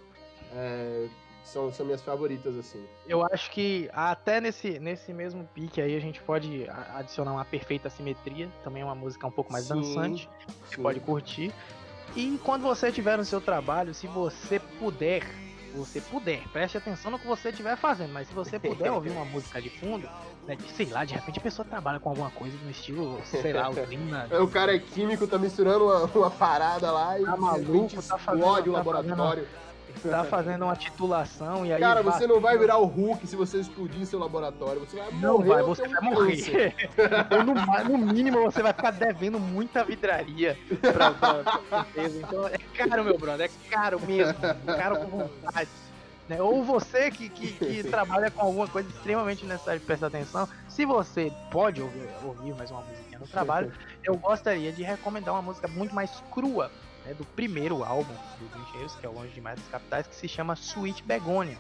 É, 0.54 1.08
são, 1.48 1.72
são 1.72 1.86
minhas 1.86 2.02
favoritas, 2.02 2.58
assim. 2.58 2.86
Eu 3.08 3.26
acho 3.32 3.50
que 3.52 3.90
até 3.94 4.42
nesse, 4.42 4.80
nesse 4.80 5.14
mesmo 5.14 5.48
pique 5.54 5.82
aí 5.82 5.96
a 5.96 6.00
gente 6.00 6.22
pode 6.22 6.68
adicionar 6.94 7.32
uma 7.32 7.46
perfeita 7.46 7.90
simetria, 7.90 8.50
também 8.64 8.82
é 8.82 8.86
uma 8.86 8.96
música 8.96 9.26
um 9.26 9.32
pouco 9.32 9.52
mais 9.52 9.66
Sim, 9.66 9.76
dançante, 9.76 10.30
você 10.66 10.76
sim. 10.76 10.82
pode 10.84 11.00
curtir. 11.00 11.54
E 12.16 12.40
quando 12.44 12.64
você 12.64 12.90
estiver 12.90 13.18
no 13.18 13.26
seu 13.26 13.40
trabalho, 13.42 13.94
se 13.94 14.08
você 14.08 14.60
puder 14.60 15.24
você 15.76 16.02
puder, 16.02 16.42
preste 16.48 16.78
atenção 16.78 17.12
no 17.12 17.20
que 17.20 17.28
você 17.28 17.50
estiver 17.50 17.76
fazendo, 17.76 18.12
mas 18.12 18.28
se 18.28 18.34
você 18.34 18.58
puder 18.58 18.92
ouvir 18.92 19.12
uma 19.12 19.26
música 19.26 19.62
de 19.62 19.70
fundo, 19.70 20.10
né, 20.48 20.58
sei 20.76 20.88
lá, 20.88 21.06
de 21.06 21.14
repente 21.14 21.38
a 21.40 21.42
pessoa 21.42 21.66
trabalha 21.68 22.00
com 22.00 22.10
alguma 22.10 22.32
coisa 22.32 22.58
no 22.64 22.72
estilo, 22.72 23.22
sei 23.26 23.54
lá, 23.54 23.70
usina, 23.70 24.28
O 24.42 24.48
cara 24.48 24.76
é 24.76 24.80
químico, 24.80 25.28
tá 25.28 25.38
misturando 25.38 25.86
uma, 25.86 26.06
uma 26.06 26.32
parada 26.32 26.92
lá 26.92 27.20
e 27.20 27.26
Tá 27.26 27.38
maluco, 27.38 28.02
tá 28.02 28.18
fazendo- 28.18 28.42
explode 28.42 28.70
o 28.70 28.72
tá 28.72 28.78
laboratório. 28.80 29.48
Tá 29.98 30.24
fazendo 30.24 30.64
uma 30.66 30.76
titulação 30.76 31.66
e 31.66 31.74
aí. 31.74 31.80
Cara, 31.80 32.02
vai- 32.02 32.18
você 32.20 32.28
não 32.28 32.40
vai 32.40 32.58
virar 32.58 32.78
o 32.78 32.86
Hulk 32.86 33.26
se 33.28 33.36
você 33.36 33.60
explodir 33.60 34.06
seu 34.06 34.20
laboratório. 34.20 34.80
Você 34.82 34.98
vai 34.98 35.12
Não 35.14 35.34
morrer 35.40 35.48
vai, 35.50 35.64
você 35.64 35.88
um 35.88 35.90
vai 35.92 36.02
morrer. 36.02 36.76
Ou 37.32 37.44
no, 37.44 37.98
no 37.98 37.98
mínimo 38.14 38.42
você 38.44 38.62
vai 38.62 38.74
ficar 38.74 38.92
devendo 38.92 39.40
muita 39.40 39.84
vidraria 39.84 40.58
pra, 40.82 41.12
pra, 41.12 41.34
pra. 41.44 41.86
Então 41.96 42.48
é 42.48 42.58
caro, 42.76 43.04
meu 43.04 43.18
brother, 43.18 43.50
é 43.50 43.70
caro 43.70 44.00
mesmo. 44.02 44.36
Caro 44.66 44.98
com 45.00 45.18
vontade. 45.18 45.70
né? 46.30 46.42
Ou 46.42 46.64
você 46.64 47.10
que, 47.12 47.30
que, 47.30 47.54
que 47.54 47.84
trabalha 47.90 48.30
com 48.32 48.42
alguma 48.46 48.68
coisa 48.68 48.90
extremamente 48.90 49.46
necessária 49.46 49.80
de 49.80 49.86
prestar 49.86 50.08
atenção, 50.08 50.48
se 50.68 50.86
você 50.86 51.32
pode 51.52 51.82
ouvir, 51.82 52.08
ouvir 52.24 52.54
mais 52.56 52.70
uma 52.72 52.82
musiquinha 52.82 53.20
no 53.20 53.28
trabalho, 53.28 53.72
eu 54.04 54.16
gostaria 54.18 54.72
de 54.72 54.84
recomendar 54.84 55.34
uma 55.34 55.42
música 55.42 55.68
muito 55.68 55.96
mais 55.96 56.12
crua, 56.32 56.70
né, 57.08 57.14
do 57.14 57.26
primeiro 57.26 57.84
álbum 57.84 58.14
dos 58.40 58.68
Engenheiros, 58.68 58.96
que 58.96 59.06
é 59.06 59.10
o 59.10 59.14
Longe 59.14 59.34
Demais 59.34 59.60
das 59.60 59.68
Capitais, 59.70 60.08
que 60.08 60.16
se 60.16 60.28
chama 60.28 60.54
Sweet 60.54 61.04
Begonia. 61.04 61.58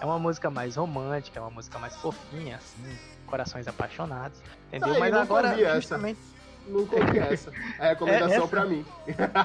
É 0.00 0.04
uma 0.06 0.18
música 0.18 0.50
mais 0.50 0.76
romântica, 0.76 1.38
é 1.38 1.42
uma 1.42 1.50
música 1.50 1.78
mais 1.78 1.96
fofinha, 1.96 2.56
assim, 2.56 2.98
corações 3.26 3.66
apaixonados, 3.66 4.38
entendeu? 4.68 4.94
Aí, 4.94 5.00
Mas 5.00 5.10
nunca 5.10 5.22
agora, 5.22 5.60
essa. 5.60 5.74
justamente, 5.76 6.20
Não 6.66 6.80
ouvi 6.80 7.18
essa. 7.18 7.52
É 7.78 7.88
recomendação 7.88 8.36
essa- 8.38 8.48
pra 8.48 8.64
mim. 8.64 8.84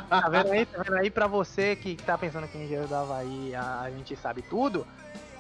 tá 0.10 0.30
vendo 0.30 0.52
aí, 0.52 0.66
tá 0.66 0.82
vendo 0.84 0.98
aí 0.98 1.10
pra 1.10 1.28
você 1.28 1.76
que 1.76 1.96
tá 1.96 2.18
pensando 2.18 2.48
que 2.48 2.58
Engenheiro 2.58 2.88
do 2.88 2.96
Havaí 2.96 3.54
a, 3.56 3.82
a 3.82 3.92
gente 3.92 4.16
sabe 4.16 4.42
tudo? 4.42 4.86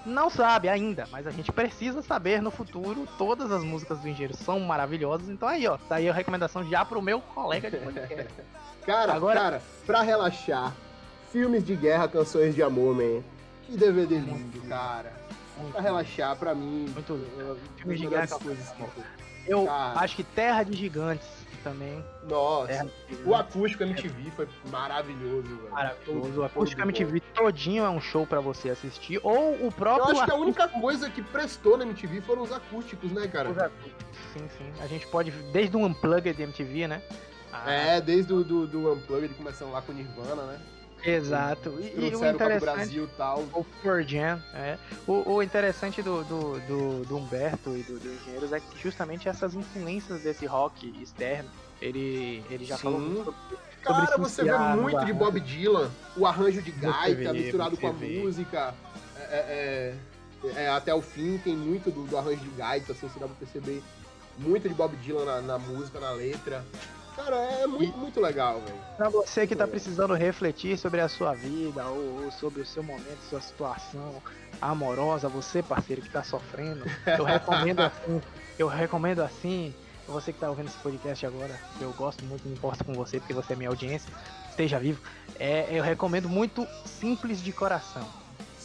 Não 0.05 0.29
sabe 0.29 0.69
ainda, 0.69 1.07
mas 1.11 1.27
a 1.27 1.31
gente 1.31 1.51
precisa 1.51 2.01
saber 2.01 2.41
no 2.41 2.49
futuro. 2.51 3.07
Todas 3.17 3.51
as 3.51 3.63
músicas 3.63 3.99
do 3.99 4.07
Engenheiro 4.07 4.35
são 4.35 4.59
maravilhosas. 4.59 5.29
Então 5.29 5.47
aí, 5.47 5.67
ó, 5.67 5.77
tá 5.77 5.95
aí 5.95 6.09
a 6.09 6.13
recomendação 6.13 6.67
já 6.69 6.83
pro 6.85 7.01
meu 7.01 7.19
colega 7.21 7.69
de 7.69 7.77
podcast. 7.77 8.33
Cara, 8.85 9.13
Agora- 9.13 9.39
cara, 9.39 9.61
pra 9.85 10.01
relaxar, 10.01 10.73
filmes 11.31 11.63
de 11.63 11.75
guerra, 11.75 12.07
canções 12.07 12.55
de 12.55 12.63
amor, 12.63 12.95
man. 12.95 13.21
Que 13.63 13.77
DVD 13.77 14.17
lindo, 14.17 14.61
cara. 14.67 15.11
Pra 15.71 15.81
relaxar, 15.81 16.35
pra 16.37 16.55
mim. 16.55 16.87
Muito 16.91 17.13
uh, 17.13 17.57
Filmes 17.77 17.99
de 17.99 18.07
guerra, 18.07 18.25
canções 18.27 18.57
de 18.57 18.71
amor. 18.71 18.89
Eu 19.49 19.65
Cara. 19.65 19.99
acho 19.99 20.15
que 20.15 20.23
Terra 20.23 20.63
de 20.63 20.77
Gigantes 20.77 21.27
também. 21.63 22.03
Nossa. 22.23 22.71
Gigantes. 22.71 22.93
O 23.25 23.33
acústico 23.35 23.83
MTV 23.83 24.31
foi 24.35 24.47
maravilhoso, 24.71 25.47
velho. 25.57 25.71
Maravilhoso. 25.71 26.43
O 26.45 26.49
bom. 26.49 26.65
MTV 26.83 27.19
todinho 27.33 27.83
é 27.83 27.89
um 27.89 27.99
show 27.99 28.25
pra 28.27 28.39
você 28.39 28.69
assistir. 28.69 29.19
Ou 29.23 29.55
o 29.55 29.65
Eu 29.65 29.71
próprio. 29.71 30.03
acho 30.05 30.13
que 30.13 30.19
a 30.31 30.35
acústico- 30.35 30.41
única 30.41 30.67
coisa 30.67 31.09
que 31.09 31.21
prestou 31.21 31.77
na 31.77 31.83
MTV 31.85 32.21
foram 32.21 32.43
os 32.43 32.51
acústicos, 32.51 33.11
né, 33.11 33.27
cara? 33.27 33.49
Os 33.49 33.57
acústicos, 33.57 34.05
Sim, 34.33 34.47
sim. 34.57 34.71
A 34.81 34.85
gente 34.87 35.07
pode. 35.07 35.31
Desde 35.51 35.75
o 35.75 35.79
Unplugged 35.85 36.35
de 36.37 36.43
MTV, 36.43 36.87
né? 36.87 37.01
A- 37.51 37.71
É, 37.71 37.99
desde 38.01 38.31
o 38.31 38.43
do, 38.43 38.67
do 38.67 38.93
Unplugged, 38.93 39.33
começando 39.33 39.71
lá 39.71 39.81
com 39.81 39.91
Nirvana, 39.91 40.43
né? 40.43 40.59
Exato. 41.03 41.77
E, 41.79 42.09
e 42.09 42.15
o 42.15 42.37
para. 42.37 42.59
Brasil 42.59 43.09
tal. 43.17 43.39
O 43.53 43.65
Jam, 44.01 44.41
é. 44.53 44.77
O, 45.07 45.33
o 45.33 45.43
interessante 45.43 46.01
do, 46.01 46.23
do, 46.23 46.59
do, 46.61 47.05
do 47.05 47.17
Humberto 47.17 47.75
e 47.75 47.83
do, 47.83 47.99
do 47.99 48.13
Engenheiros 48.13 48.51
é 48.53 48.59
que 48.59 48.81
justamente 48.81 49.29
essas 49.29 49.53
influências 49.53 50.21
desse 50.21 50.45
rock 50.45 50.93
externo, 51.01 51.49
ele, 51.81 52.43
ele 52.49 52.65
já 52.65 52.77
Sim. 52.77 52.83
falou 52.83 52.99
muito 52.99 53.25
sobre 53.25 53.69
Cara, 53.81 54.17
você 54.17 54.43
vê 54.43 54.57
muito 54.75 55.05
de. 55.05 55.13
Bob 55.13 55.39
Dylan, 55.39 55.89
o 56.17 56.25
arranjo 56.25 56.61
de 56.61 56.71
gaita 56.71 57.31
vê, 57.31 57.39
misturado 57.39 57.77
com 57.77 57.87
a 57.87 57.91
vê. 57.91 58.19
música. 58.19 58.73
É, 59.15 59.95
é, 60.43 60.55
é, 60.55 60.69
até 60.69 60.93
o 60.93 61.01
fim 61.01 61.37
tem 61.37 61.55
muito 61.55 61.91
do, 61.91 62.03
do 62.03 62.17
arranjo 62.17 62.41
de 62.41 62.49
gaita, 62.51 62.91
assim, 62.91 63.07
você 63.07 63.19
dá 63.19 63.25
pra 63.27 63.35
perceber 63.35 63.81
muito 64.37 64.67
de 64.67 64.73
Bob 64.73 64.95
Dylan 64.97 65.25
na, 65.25 65.41
na 65.41 65.59
música, 65.59 65.99
na 65.99 66.11
letra. 66.11 66.63
Cara, 67.23 67.35
é 67.35 67.67
muito, 67.67 67.97
muito 67.97 68.21
legal, 68.21 68.61
velho. 68.61 68.79
Pra 68.95 69.09
você 69.09 69.45
que 69.45 69.55
tá 69.55 69.67
precisando 69.67 70.13
refletir 70.13 70.77
sobre 70.77 71.01
a 71.01 71.09
sua 71.09 71.33
vida 71.33 71.85
ou, 71.85 72.23
ou 72.23 72.31
sobre 72.31 72.61
o 72.61 72.65
seu 72.65 72.81
momento, 72.81 73.19
sua 73.29 73.41
situação 73.41 74.23
amorosa, 74.61 75.27
você 75.27 75.61
parceiro 75.61 76.01
que 76.01 76.09
tá 76.09 76.23
sofrendo, 76.23 76.85
eu 77.05 77.25
recomendo 77.25 77.81
assim, 77.81 78.21
eu 78.57 78.67
recomendo 78.67 79.21
assim, 79.21 79.73
você 80.07 80.31
que 80.31 80.39
tá 80.39 80.49
ouvindo 80.49 80.67
esse 80.67 80.77
podcast 80.77 81.25
agora, 81.25 81.59
eu 81.81 81.91
gosto 81.93 82.23
muito, 82.25 82.47
me 82.47 82.53
importo 82.53 82.83
com 82.85 82.93
você 82.93 83.19
porque 83.19 83.33
você 83.33 83.53
é 83.53 83.55
minha 83.55 83.69
audiência, 83.69 84.11
esteja 84.49 84.79
vivo, 84.79 85.01
é, 85.37 85.67
eu 85.69 85.83
recomendo 85.83 86.29
muito 86.29 86.65
Simples 86.85 87.41
de 87.41 87.51
Coração. 87.51 88.07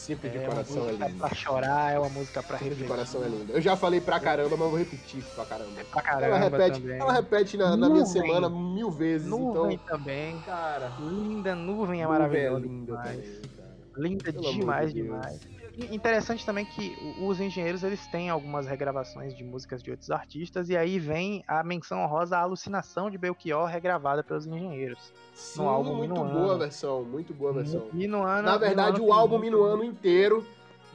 Simples 0.05 0.33
de 0.33 0.39
é 0.39 0.47
coração 0.47 0.83
é 0.83 0.87
música 0.89 1.07
lindo. 1.07 1.19
pra 1.19 1.35
chorar, 1.35 1.93
é 1.95 1.99
uma 1.99 2.09
música 2.11 2.43
pra 2.43 2.59
de 2.59 2.65
refletir. 2.65 2.87
coração 2.89 3.25
é 3.25 3.29
lindo. 3.29 3.53
Eu 3.53 3.61
já 3.63 3.75
falei 3.75 4.01
pra 4.03 4.21
caramba, 4.21 4.51
mas 4.55 4.69
vou 4.69 4.79
repetir 4.79 5.25
pra 5.35 5.47
caramba. 5.47 5.71
Pra 5.91 6.03
caramba 6.03 6.27
Ela 6.27 6.39
repete, 6.39 6.81
também. 6.81 6.99
ela 7.01 7.13
repete 7.15 7.57
na, 7.57 7.75
na 7.77 7.89
minha 7.89 8.05
semana 8.05 8.51
mil 8.51 8.91
vezes, 8.91 9.27
Nuvem 9.27 9.75
então. 9.77 9.97
também. 9.99 10.39
Cara, 10.41 10.93
Linda, 11.01 11.55
nuvem 11.55 12.03
é 12.03 12.05
nuvem 12.05 12.19
maravilhosa. 12.19 12.67
linda 12.67 12.85
demais. 12.93 13.17
também. 13.17 14.11
Linda 14.11 14.33
Pelo 14.33 14.53
demais, 14.53 14.93
de 14.93 15.03
demais. 15.03 15.41
Interessante 15.77 16.47
também 16.47 16.65
que 16.65 16.97
os 17.21 17.41
engenheiros 17.41 17.83
eles 17.83 18.07
têm 18.07 18.31
algumas 18.31 18.67
regravações 18.67 19.37
de 19.37 19.43
músicas 19.43 19.83
de 19.83 19.91
outros 19.91 20.11
artistas 20.11 20.69
e 20.69 20.77
aí 20.77 21.01
vem 21.01 21.43
a 21.49 21.65
menção 21.65 22.03
honrosa 22.05 22.37
à 22.39 22.41
alucinação 22.43 23.11
de 23.11 23.19
Belchior 23.19 23.67
regravada 23.67 24.23
pelos 24.23 24.47
engenheiros. 24.47 25.13
Sim, 25.35 25.67
álbum 25.67 25.97
muito 25.97 26.13
Minuano. 26.13 26.39
boa 26.39 26.55
a 26.55 26.59
versão, 26.59 27.03
muito 27.03 27.35
boa 27.35 27.51
a 27.51 27.55
versão. 27.55 27.89
Minuano, 27.93 28.43
Na 28.43 28.57
verdade, 28.57 28.93
Minuano 29.01 29.11
o 29.11 29.13
álbum 29.13 29.39
Minuano 29.39 29.83
inteiro, 29.83 30.47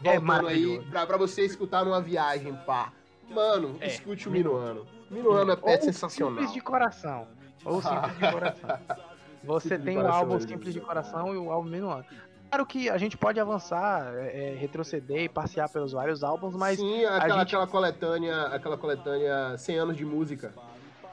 É 0.01 0.17
voltando 0.17 0.47
aí, 0.47 0.81
pra, 0.89 1.05
pra 1.05 1.17
você 1.17 1.43
escutar 1.43 1.83
numa 1.83 1.99
viagem, 2.01 2.53
pá. 2.65 2.93
Mano, 3.29 3.75
É, 3.81 3.87
escute 3.87 4.29
o 4.29 4.31
Minuano. 4.31 4.87
Minuano. 5.11 5.51
É 5.51 5.55
pé 5.57 5.81
sensacional. 5.81 6.35
Simples 6.35 6.53
de 6.53 6.61
coração. 6.61 7.27
Ou 7.65 7.81
simples 7.81 8.17
de 8.17 8.31
coração. 8.31 8.79
Você 9.43 9.69
Simples 9.69 9.85
tem 9.85 9.97
o 9.97 10.05
álbum 10.05 10.35
é. 10.35 10.39
Simples 10.41 10.73
de 10.73 10.81
Coração 10.81 11.33
e 11.33 11.37
o 11.37 11.49
álbum 11.49 11.69
Minuano. 11.69 12.03
Claro 12.49 12.65
que 12.65 12.89
a 12.89 12.97
gente 12.97 13.15
pode 13.15 13.39
avançar, 13.39 14.11
é, 14.15 14.53
é, 14.53 14.55
retroceder 14.55 15.21
e 15.23 15.29
passear 15.29 15.69
pelos 15.69 15.91
vários 15.91 16.23
álbuns, 16.23 16.55
mas 16.55 16.79
Sim, 16.79 17.05
aquela, 17.05 17.39
gente- 17.39 17.41
aquela 17.55 17.67
coletânea, 17.67 18.41
aquela 18.47 18.77
coletânea 18.77 19.55
100 19.57 19.77
anos 19.77 19.97
de 19.97 20.03
música. 20.05 20.53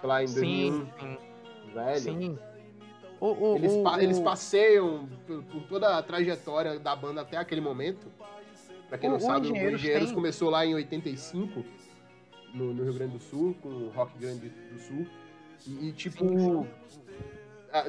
Lá 0.03 0.23
em 0.23 0.27
2001, 0.27 0.81
sim, 0.81 0.89
sim, 1.01 1.19
velho. 1.75 2.01
sim. 2.01 2.39
O, 3.21 3.27
o, 3.27 3.57
Eles, 3.57 3.73
o- 3.73 3.99
eles 4.01 4.21
passeiam 4.21 5.09
por, 5.27 5.43
por 5.45 5.63
toda 5.65 5.99
a 5.99 6.03
trajetória 6.03 6.79
da 6.79 6.95
banda 6.97 7.21
até 7.23 7.37
aquele 7.37 7.61
momento. 7.61 8.07
Pra 8.89 8.97
quem 8.97 9.11
não 9.11 9.19
sabe, 9.21 9.49
Engenheiros 9.49 9.73
o 9.73 9.77
Engenheiros 9.77 10.07
tem- 10.09 10.15
começou 10.15 10.49
lá 10.51 10.65
em 10.65 10.75
85, 10.75 11.65
no, 12.55 12.73
no 12.73 12.85
Rio 12.85 12.95
Grande 12.95 13.13
do 13.19 13.23
Sul, 13.23 13.55
com 13.63 13.69
o 13.69 13.89
Rock 13.91 14.17
Grande 14.19 14.49
do 14.49 14.79
Sul. 14.79 15.07
E, 15.67 15.89
e, 15.89 15.93
tipo, 15.93 16.67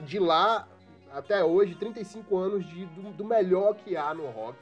de 0.03 0.17
lá 0.19 0.67
até 1.11 1.43
hoje, 1.43 1.75
35 1.75 2.37
anos 2.37 2.65
de, 2.67 2.85
do, 2.87 3.11
do 3.11 3.25
melhor 3.25 3.75
que 3.75 3.95
há 3.95 4.13
no 4.13 4.27
rock 4.27 4.57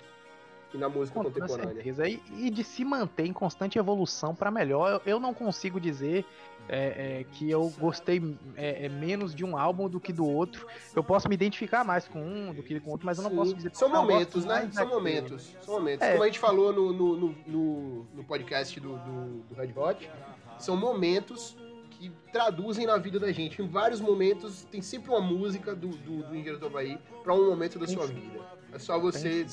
e 0.74 0.78
na 0.78 0.90
música 0.90 1.18
Com 1.20 1.26
contemporânea. 1.26 1.74
certeza. 1.76 2.08
E, 2.08 2.22
e 2.38 2.50
de 2.50 2.64
se 2.64 2.84
manter 2.84 3.26
em 3.26 3.34
constante 3.34 3.78
evolução 3.80 4.36
para 4.36 4.52
melhor, 4.52 4.92
eu, 5.06 5.14
eu 5.14 5.20
não 5.20 5.34
consigo 5.34 5.80
dizer 5.80 6.26
é, 6.68 7.20
é, 7.20 7.26
que 7.32 7.50
eu 7.50 7.72
gostei 7.80 8.20
é, 8.56 8.86
é, 8.86 8.90
menos 8.90 9.34
de 9.36 9.46
um 9.46 9.56
álbum 9.58 9.88
do 9.88 10.00
que 10.00 10.12
do 10.12 10.28
outro. 10.28 10.66
Eu 10.96 11.04
posso 11.04 11.30
me 11.30 11.36
identificar 11.36 11.84
mais 11.84 12.08
com 12.08 12.20
um 12.20 12.54
do 12.54 12.64
que 12.64 12.80
com 12.80 12.90
o 12.90 12.92
outro, 12.94 13.06
mas 13.06 13.18
eu 13.18 13.24
não 13.24 13.30
Sim. 13.30 13.36
posso 13.38 13.54
dizer 13.54 13.72
São 13.74 13.88
"Ah, 13.88 13.92
eu 13.92 14.02
gosto 14.02 14.12
momentos, 14.12 14.46
né? 14.46 14.56
São 14.62 14.70
daquele". 14.72 14.94
momentos. 14.94 15.56
São 15.62 15.74
momentos. 15.76 16.08
É. 16.08 16.12
Como 16.14 16.24
a 16.24 16.26
gente 16.26 16.40
falou 16.40 16.74
no, 16.74 16.92
no, 16.92 17.16
no, 17.16 17.36
no- 17.48 18.08
no 18.16 18.24
podcast 18.24 18.80
do, 18.80 18.98
do, 18.98 19.44
do 19.48 19.56
Red 19.56 19.72
Hot, 19.78 20.10
são 20.58 20.76
momentos 20.76 21.56
que 21.98 22.12
traduzem 22.32 22.86
na 22.86 22.98
vida 22.98 23.20
da 23.20 23.32
gente. 23.32 23.62
Em 23.62 23.68
vários 23.68 24.00
momentos, 24.02 24.64
tem 24.66 24.82
sempre 24.82 25.10
uma 25.12 25.22
música 25.22 25.74
do, 25.76 25.88
do, 25.90 26.24
do 26.24 26.36
Engenheiro 26.36 26.60
do 26.60 26.66
Havaí 26.68 26.98
pra 27.24 27.34
um 27.34 27.50
momento 27.50 27.80
da 27.80 27.88
sua 27.88 28.06
vida. 28.08 28.40
É 28.74 28.80
só 28.80 29.00
você 29.00 29.46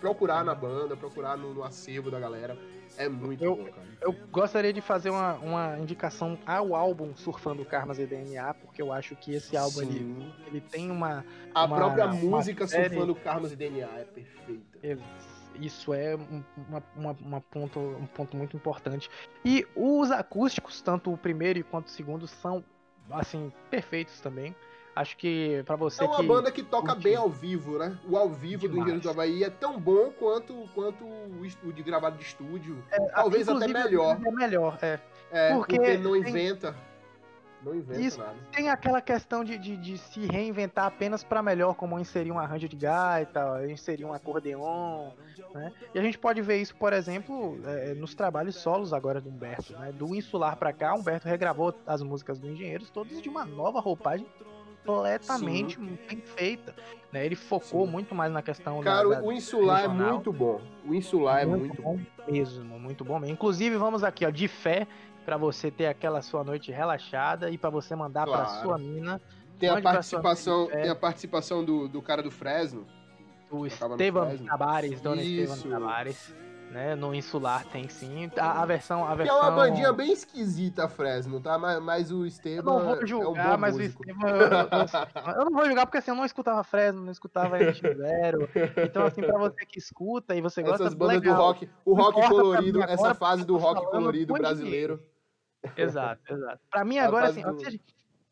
procurar 0.00 0.44
na 0.44 0.54
banda, 0.54 0.96
procurar 0.96 1.36
no, 1.38 1.54
no 1.54 1.62
acervo 1.64 2.10
da 2.10 2.20
galera. 2.20 2.58
É 2.96 3.08
muito 3.08 3.42
Eu- 3.42 3.56
bom, 3.56 3.64
cara. 3.64 3.86
Eu 4.00 4.12
gostaria 4.30 4.72
de 4.72 4.80
fazer 4.80 5.08
uma, 5.10 5.34
uma 5.34 5.78
indicação 5.78 6.38
ao 6.46 6.74
álbum 6.74 7.14
Surfando 7.16 7.64
Karmas 7.64 7.98
e 7.98 8.04
DNA, 8.06 8.52
porque 8.54 8.82
eu 8.82 8.92
acho 8.92 9.16
que 9.16 9.32
esse 9.34 9.56
álbum 9.56 9.80
ele, 9.82 10.32
ele 10.46 10.60
tem 10.60 10.90
uma, 10.90 11.24
A 11.54 11.64
uma- 11.64 11.76
própria 11.76 12.04
uma 12.06 12.14
música 12.14 12.66
série- 12.66 12.90
surfando 12.90 13.14
Karmas 13.14 13.52
e 13.52 13.56
DNA 13.56 13.86
é 13.88 14.04
perfeita. 14.04 14.78
Isso 15.60 15.92
é 15.94 16.16
um, 16.16 16.42
uma, 16.68 16.82
uma- 16.96 17.16
uma 17.20 17.40
ponto, 17.40 17.78
um 17.78 18.06
ponto 18.06 18.36
muito 18.36 18.56
importante. 18.56 19.10
E 19.44 19.66
os 19.76 20.10
acústicos, 20.10 20.80
tanto 20.80 21.12
o 21.12 21.16
primeiro 21.16 21.62
quanto 21.64 21.86
o 21.86 21.90
segundo, 21.90 22.26
são 22.26 22.64
assim 23.10 23.52
perfeitos 23.70 24.20
também. 24.20 24.54
Acho 24.96 25.16
que 25.16 25.60
pra 25.66 25.74
você 25.74 26.04
É 26.04 26.06
uma 26.06 26.16
que 26.18 26.22
banda 26.22 26.52
que 26.52 26.62
toca 26.62 26.92
curte- 26.92 27.02
bem 27.02 27.16
ao 27.16 27.28
vivo, 27.28 27.78
né? 27.78 27.98
O 28.08 28.16
ao 28.16 28.28
vivo 28.30 28.62
do 28.62 28.68
Demais. 28.68 28.82
Engenheiro 28.82 29.00
do 29.02 29.10
Havaí 29.10 29.42
é 29.42 29.50
tão 29.50 29.78
bom 29.80 30.12
quanto, 30.12 30.68
quanto 30.72 31.04
o 31.04 31.72
de 31.72 31.82
gravado 31.82 32.16
de 32.16 32.22
estúdio. 32.24 32.82
Talvez 33.12 33.48
até 33.48 33.66
melhor. 33.66 34.18
É 34.24 34.30
melhor, 34.30 34.78
é. 34.80 35.00
É, 35.32 35.52
porque 35.52 35.76
porque, 35.76 35.96
não 35.98 36.12
tem- 36.12 36.20
inventa. 36.30 36.76
Não 37.64 37.74
inventa 37.74 38.00
Isso. 38.00 38.18
nada. 38.18 38.34
Tem 38.52 38.68
aquela 38.68 39.00
questão 39.00 39.42
de, 39.42 39.56
de, 39.56 39.76
de 39.76 39.98
se 39.98 40.26
reinventar 40.26 40.86
apenas 40.86 41.24
para 41.24 41.42
melhor, 41.42 41.74
como 41.74 41.98
inserir 41.98 42.30
um 42.30 42.38
arranjo 42.38 42.68
de 42.68 42.76
gaita, 42.76 43.66
inserir 43.68 44.04
um 44.04 44.12
acordeon, 44.12 45.10
né? 45.54 45.72
E 45.94 45.98
a 45.98 46.02
gente 46.02 46.18
pode 46.18 46.42
ver 46.42 46.58
isso, 46.58 46.74
por 46.76 46.92
exemplo, 46.92 47.58
é, 47.64 47.94
nos 47.94 48.14
trabalhos 48.14 48.56
solos 48.56 48.92
agora 48.92 49.20
do 49.20 49.30
Humberto, 49.30 49.72
né? 49.72 49.92
Do 49.92 50.14
Insular 50.14 50.56
pra 50.56 50.72
cá, 50.72 50.94
Humberto 50.94 51.26
regravou 51.26 51.74
as 51.86 52.02
músicas 52.02 52.38
do 52.38 52.50
Engenheiros 52.50 52.90
todas 52.90 53.22
de 53.22 53.28
uma 53.28 53.44
nova 53.44 53.80
roupagem 53.80 54.26
completamente 54.84 55.78
bem 55.78 56.20
feita, 56.20 56.74
né? 57.12 57.24
Ele 57.24 57.34
focou 57.34 57.84
Sim. 57.86 57.92
muito 57.92 58.14
mais 58.14 58.32
na 58.32 58.42
questão 58.42 58.78
da- 58.78 58.84
Cara, 58.84 59.08
da, 59.08 59.22
o 59.22 59.32
insular 59.32 59.80
é 59.84 59.86
regional. 59.88 60.12
muito 60.14 60.32
bom. 60.32 60.60
O 60.86 60.94
insular 60.94 61.42
é 61.42 61.46
muito 61.46 61.80
bom. 61.82 61.98
mesmo, 62.28 62.78
muito 62.78 63.04
bom 63.04 63.18
mesmo. 63.18 63.34
Inclusive, 63.34 63.76
vamos 63.76 64.02
aqui, 64.04 64.24
ó, 64.26 64.30
de 64.30 64.48
fé, 64.48 64.86
pra 65.24 65.36
você 65.36 65.70
ter 65.70 65.86
aquela 65.86 66.20
sua 66.22 66.44
noite 66.44 66.70
relaxada 66.70 67.50
e 67.50 67.56
pra 67.56 67.70
você 67.70 67.96
mandar 67.96 68.26
pra 68.26 68.44
Claro. 68.44 68.62
sua 68.62 68.78
mina 68.78 69.20
Tem 69.58 69.68
a 69.70 69.80
participação, 69.80 70.68
é. 70.70 70.82
tem 70.82 70.90
a 70.90 70.94
participação 70.96 71.64
do, 71.64 71.88
do 71.88 72.02
cara 72.02 72.22
do 72.22 72.30
Fresno. 72.30 72.86
o 73.50 73.68
Fresno. 73.70 74.46
Tabares, 74.46 75.00
Dona 75.00 75.22
Isso. 75.22 75.54
Estevam 75.54 75.80
Tabares, 75.80 76.34
né? 76.74 76.94
No 76.96 77.14
Insular 77.14 77.64
tem 77.66 77.88
sim. 77.88 78.28
A, 78.36 78.62
a 78.62 78.66
versão. 78.66 79.04
A 79.04 79.06
Que 79.08 79.12
é 79.12 79.16
versão... 79.24 79.38
uma 79.40 79.50
bandinha 79.52 79.92
bem 79.92 80.12
esquisita, 80.12 80.88
Fresno, 80.88 81.40
tá? 81.40 81.56
Mas, 81.56 81.80
mas 81.80 82.10
o 82.10 82.22
Eu 82.22 82.26
Esteban 82.26 82.64
não 82.64 82.80
é 82.80 82.84
vou 82.96 83.02
um 83.02 83.06
julgar, 83.06 83.52
bom 83.52 83.58
mas 83.58 83.76
músico. 83.76 84.02
o 84.02 84.10
Estevam. 84.10 84.28
Eu, 84.28 84.46
eu- 84.46 85.32
eu 85.38 85.44
não 85.44 85.52
vou 85.52 85.64
julgar 85.66 85.86
porque 85.86 85.98
assim, 85.98 86.10
eu 86.10 86.16
não 86.16 86.24
escutava 86.24 86.64
Fresno, 86.64 87.02
não 87.04 87.12
escutava 87.12 87.56
NX0. 87.58 88.48
Então, 88.84 89.06
assim, 89.06 89.22
pra 89.22 89.38
você 89.38 89.64
que 89.64 89.78
escuta 89.78 90.34
e 90.34 90.40
você 90.42 90.62
gosta 90.62 90.82
Essas 90.84 90.94
bandas 90.94 91.16
legal. 91.20 91.36
do 91.36 91.42
rock, 91.42 91.70
o 91.84 91.94
rock 91.94 92.28
colorido, 92.28 92.78
mim 92.80 92.84
essa 92.84 92.92
agora, 92.94 93.14
fase 93.14 93.44
do 93.46 93.54
eu 93.54 93.58
rock 93.58 93.86
colorido 93.90 94.34
brasileiro. 94.34 95.00
Exato, 95.76 96.20
exato. 96.34 96.60
Pra 96.70 96.84
mim, 96.84 96.98
agora, 96.98 97.28
assim, 97.28 97.42
do- 97.42 97.58
se, 97.58 97.66
a 97.66 97.70
gente, 97.70 97.84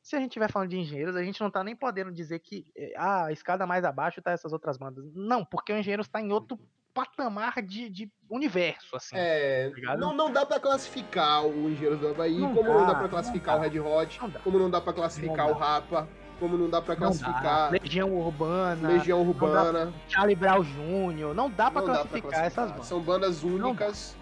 se 0.02 0.16
a 0.16 0.18
gente 0.18 0.28
estiver 0.30 0.50
falando 0.50 0.68
de 0.70 0.78
engenheiros, 0.78 1.16
a 1.16 1.22
gente 1.22 1.40
não 1.40 1.50
tá 1.50 1.62
nem 1.64 1.75
podendo 1.76 2.12
dizer 2.12 2.40
que 2.40 2.66
eh, 2.76 2.92
ah, 2.96 3.26
a 3.26 3.32
escada 3.32 3.66
mais 3.66 3.84
abaixo 3.84 4.20
tá 4.20 4.32
essas 4.32 4.52
outras 4.52 4.76
bandas. 4.76 5.04
Não, 5.14 5.44
porque 5.44 5.72
o 5.72 5.76
engenheiros 5.78 6.08
tá 6.08 6.20
em 6.20 6.32
outro 6.32 6.58
patamar 6.94 7.61
de, 7.62 7.88
de 7.88 8.11
universo, 8.30 8.96
assim. 8.96 9.16
É, 9.16 9.70
ligado? 9.75 9.99
não, 10.00 10.14
não 10.14 10.32
dá 10.32 10.44
pra 10.44 10.61
classificar 10.61 11.44
o 11.44 11.68
Engenheiros 11.70 12.00
do 12.00 12.08
Havaí, 12.08 12.38
Não 12.38 12.54
como 12.54 12.68
não 12.72 12.80
dá, 12.87 12.92
dá 12.92 12.99
pra 13.00 13.08
classificar 13.08 13.54
não 13.56 13.66
o 13.66 13.68
Red 13.70 13.80
Hot, 13.80 14.20
dá. 14.32 14.40
como 14.40 14.58
não 14.58 14.70
dá 14.70 14.80
pra 14.80 14.92
classificar 14.92 15.49
o 15.50 15.54
Rapa, 15.54 16.08
como 16.38 16.56
não 16.58 16.68
dá 16.68 16.80
dá. 16.94 16.96
classificar 16.96 17.70
Legião 17.70 18.12
Urbana, 18.12 18.88
Legião 18.88 19.20
Urbana. 19.22 19.92
Charlie 20.08 20.37
Brown 20.37 20.62
Jr., 20.62 21.34
não 21.34 21.50
dá 21.50 21.64
dá 21.64 21.70
pra 21.70 21.82
classificar 21.82 22.44
essas 22.44 22.70
bandas. 22.70 22.87
São 22.87 23.00
bandas 23.00 23.40
dá. 23.40 23.46
únicas. 23.49 24.16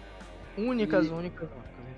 Únicas, 0.57 1.05
E- 1.05 1.09
únicas, 1.09 1.49
únicas, 1.49 1.49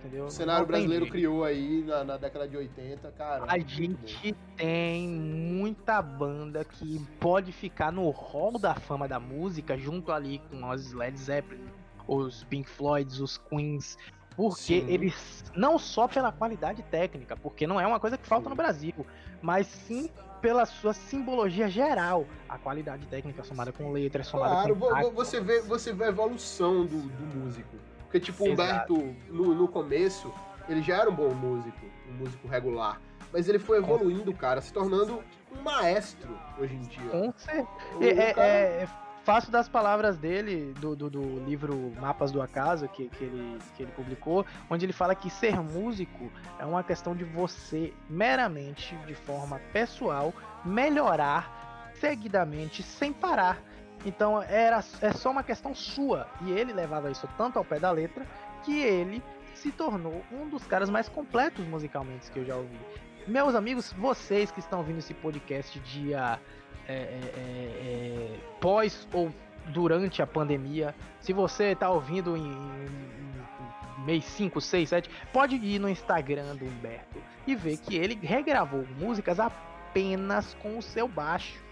entendeu? 0.04 0.26
O 0.26 0.32
cenário 0.32 0.66
brasileiro 0.66 1.08
criou 1.08 1.44
aí 1.44 1.84
na, 1.84 2.04
na 2.04 2.18
década 2.18 2.48
de 2.48 2.58
80, 2.58 3.12
cara. 3.12 3.46
A 3.48 3.58
gente 3.58 4.36
tem 4.58 5.08
muita 5.08 6.02
banda 6.02 6.64
que 6.66 7.00
pode 7.20 7.52
ficar 7.52 7.92
no 7.92 8.10
hall 8.10 8.60
da 8.60 8.76
fama 8.76 9.08
da 9.08 9.20
música, 9.20 9.78
junto 9.78 10.12
ali 10.12 10.40
com 10.50 10.70
os 10.70 10.92
Led 10.94 11.18
Zeppelin, 11.18 11.66
os 12.08 12.44
Pink 12.44 12.70
Floyds, 12.70 13.20
os 13.20 13.38
Queens, 13.38 13.98
porque 14.36 14.82
Sim. 14.82 14.86
eles, 14.88 15.44
não 15.56 15.80
só 15.80 16.08
pela 16.08 16.32
qualidade 16.32 16.84
técnica, 16.84 17.38
porque 17.38 17.66
não 17.66 17.80
é 17.80 17.88
uma 17.88 18.00
coisa 18.00 18.18
que 18.18 18.28
falta 18.28 18.46
Sim. 18.46 18.50
no 18.50 18.56
Brasil, 18.56 19.06
mas 19.42 19.68
sim 19.68 20.10
pela 20.42 20.66
sua 20.66 20.94
simbologia 20.94 21.70
geral, 21.70 22.28
a 22.50 22.58
qualidade 22.58 23.08
técnica 23.08 23.46
somada 23.46 23.72
com 23.72 23.94
letras, 23.94 24.28
somada 24.28 24.56
Claro, 24.56 24.76
com 24.76 24.88
impacto. 24.88 25.12
você 25.12 25.40
vê, 25.40 25.62
você 25.62 25.94
vê 25.94 26.04
a 26.04 26.08
evolução 26.10 26.86
do, 26.86 27.02
do 27.02 27.38
músico. 27.38 27.78
Porque, 28.14 28.20
tipo, 28.20 28.44
o 28.44 28.48
Exato. 28.50 28.94
Humberto, 28.94 29.16
no, 29.34 29.56
no 29.56 29.68
começo, 29.68 30.32
ele 30.70 30.84
já 30.84 30.98
era 30.98 31.10
um 31.10 31.16
bom 31.16 31.34
músico, 31.34 31.84
um 32.08 32.14
músico 32.14 32.48
regular. 32.48 33.02
Mas 33.32 33.50
ele 33.50 33.58
foi 33.58 33.80
evoluindo, 33.80 34.32
cara, 34.36 34.62
se 34.62 34.72
tornando 34.72 35.24
um 35.52 35.62
maestro 35.64 36.38
hoje 36.60 36.76
em 36.76 36.82
dia. 36.82 37.10
Com 37.10 37.34
certeza. 37.36 37.68
É, 38.00 38.30
é- 38.30 38.34
cara- 38.36 38.48
é 38.48 38.88
fácil 39.24 39.52
das 39.52 39.68
palavras 39.68 40.16
dele, 40.16 40.76
do, 40.80 40.96
do, 40.96 41.10
do 41.10 41.40
livro 41.44 41.92
Mapas 42.00 42.32
do 42.32 42.40
Acaso, 42.40 42.88
que, 42.88 43.10
que, 43.10 43.24
ele, 43.24 43.58
que 43.76 43.82
ele 43.82 43.92
publicou, 43.94 44.46
onde 44.70 44.86
ele 44.86 44.94
fala 44.94 45.16
que 45.16 45.32
ser 45.32 45.60
músico 45.60 46.32
é 46.60 46.66
uma 46.68 46.84
questão 46.84 47.16
de 47.16 47.24
você, 47.24 47.92
meramente, 48.08 48.96
de 49.08 49.16
forma 49.16 49.60
pessoal, 49.72 50.32
melhorar 50.64 51.92
seguidamente, 51.96 52.84
sem 52.84 53.12
parar. 53.12 53.58
Então 54.06 54.42
era, 54.42 54.84
é 55.02 55.12
só 55.14 55.32
uma 55.32 55.44
questão 55.44 55.74
sua. 55.74 56.28
E 56.42 56.52
ele 56.52 56.74
levava 56.74 57.10
isso 57.12 57.28
tanto 57.38 57.58
ao 57.58 57.66
pé 57.66 57.80
da 57.80 57.92
letra 57.92 58.26
que 58.64 58.80
ele 58.82 59.22
se 59.54 59.72
tornou 59.72 60.24
um 60.32 60.48
dos 60.50 60.66
caras 60.66 60.90
mais 60.90 61.08
completos 61.08 61.66
musicalmente 61.66 62.30
que 62.32 62.40
eu 62.40 62.46
já 62.46 62.56
ouvi. 62.56 62.78
Meus 63.28 63.56
amigos, 63.56 63.94
vocês 63.94 64.52
que 64.52 64.60
estão 64.60 64.80
ouvindo 64.80 65.00
esse 65.00 65.14
podcast 65.14 65.80
dia 65.80 66.40
é, 66.88 66.94
é, 66.94 66.98
é, 66.98 68.36
é, 68.36 68.40
pós 68.60 69.08
ou 69.14 69.32
durante 69.68 70.22
a 70.22 70.28
pandemia, 70.28 70.94
se 71.22 71.32
você 71.32 71.68
está 71.72 71.90
ouvindo 71.90 72.36
em, 72.36 72.42
em- 72.42 74.02
em 74.02 74.06
mês 74.06 74.26
5, 74.26 74.60
6, 74.60 74.90
7, 74.90 75.10
pode 75.32 75.56
ir 75.56 75.80
no 75.80 75.88
Instagram 75.88 76.56
do 76.58 76.66
Humberto 76.66 77.22
e 77.48 77.56
ver 77.56 77.78
que 77.78 77.96
ele 77.96 78.20
regravou 78.22 78.86
músicas 79.00 79.40
apenas 79.40 80.54
com 80.56 80.78
o 80.78 80.82
seu 80.82 81.08
baixo. 81.08 81.64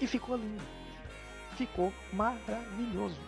E 0.00 0.06
ficou 0.06 0.36
lindo. 0.36 0.62
Ficou 1.56 1.92
maravilhoso. 2.12 3.20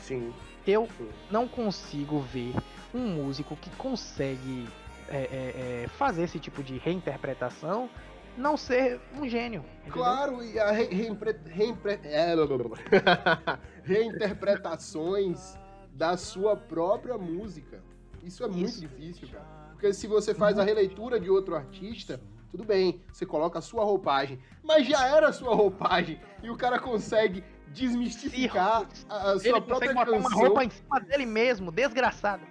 Sim. 0.00 0.32
Eu 0.66 0.88
não 1.30 1.48
consigo 1.48 2.20
ver 2.20 2.54
um 2.94 3.06
músico 3.08 3.56
que 3.56 3.70
consegue 3.70 4.68
é, 5.08 5.16
é, 5.16 5.84
é, 5.84 5.88
fazer 5.88 6.22
esse 6.24 6.38
tipo 6.38 6.62
de 6.62 6.78
reinterpretação 6.78 7.88
não 8.36 8.56
ser 8.56 9.00
um 9.16 9.28
gênio. 9.28 9.64
entendeu? 9.80 9.92
Claro, 9.92 10.44
e 10.44 10.58
a 10.60 10.70
re, 10.70 10.84
reimpre, 10.84 11.34
reimpre, 11.46 11.98
é, 12.04 12.34
reinterpretações 13.82 15.56
da 15.92 16.16
sua 16.16 16.56
própria 16.56 17.18
música. 17.18 17.82
Isso 18.22 18.44
é 18.44 18.48
muito 18.48 18.64
Isso. 18.64 18.80
difícil, 18.80 19.28
cara. 19.28 19.58
Porque 19.72 19.92
se 19.92 20.06
você 20.06 20.34
faz 20.34 20.58
a 20.58 20.64
releitura 20.64 21.18
de 21.18 21.28
outro 21.28 21.54
artista, 21.54 22.20
tudo 22.50 22.64
bem, 22.64 23.00
você 23.12 23.24
coloca 23.26 23.58
a 23.58 23.62
sua 23.62 23.84
roupagem, 23.84 24.38
mas 24.62 24.86
já 24.86 25.06
era 25.06 25.28
a 25.28 25.32
sua 25.32 25.54
roupagem 25.54 26.20
e 26.42 26.50
o 26.50 26.56
cara 26.56 26.78
consegue 26.78 27.44
desmistificar 27.68 28.86
a, 29.08 29.32
a 29.32 29.38
sua 29.38 29.48
Ele 29.48 29.60
própria 29.60 29.92
consegue 29.92 29.94
botar 29.94 30.10
uma 30.12 30.22
canção. 30.30 30.38
roupa 30.38 30.64
em 30.64 30.70
cima 30.70 31.00
dele 31.00 31.26
mesmo, 31.26 31.70
desgraçado. 31.70 32.42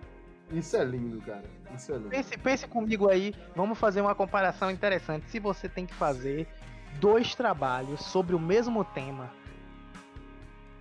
Isso 0.52 0.78
é 0.78 0.84
lindo, 0.86 1.20
cara. 1.22 1.44
Isso 1.76 1.92
é 1.92 1.96
lindo. 1.98 2.10
Pense, 2.10 2.38
pense 2.38 2.68
comigo 2.68 3.10
aí, 3.10 3.34
vamos 3.56 3.78
fazer 3.78 4.00
uma 4.02 4.16
comparação 4.16 4.70
interessante. 4.72 5.30
Se 5.30 5.40
você 5.40 5.68
tem 5.68 5.86
que 5.86 5.94
fazer 5.94 6.48
dois 7.00 7.36
trabalhos 7.36 8.00
sobre 8.02 8.36
o 8.36 8.40
mesmo 8.40 8.84
tema 8.86 9.30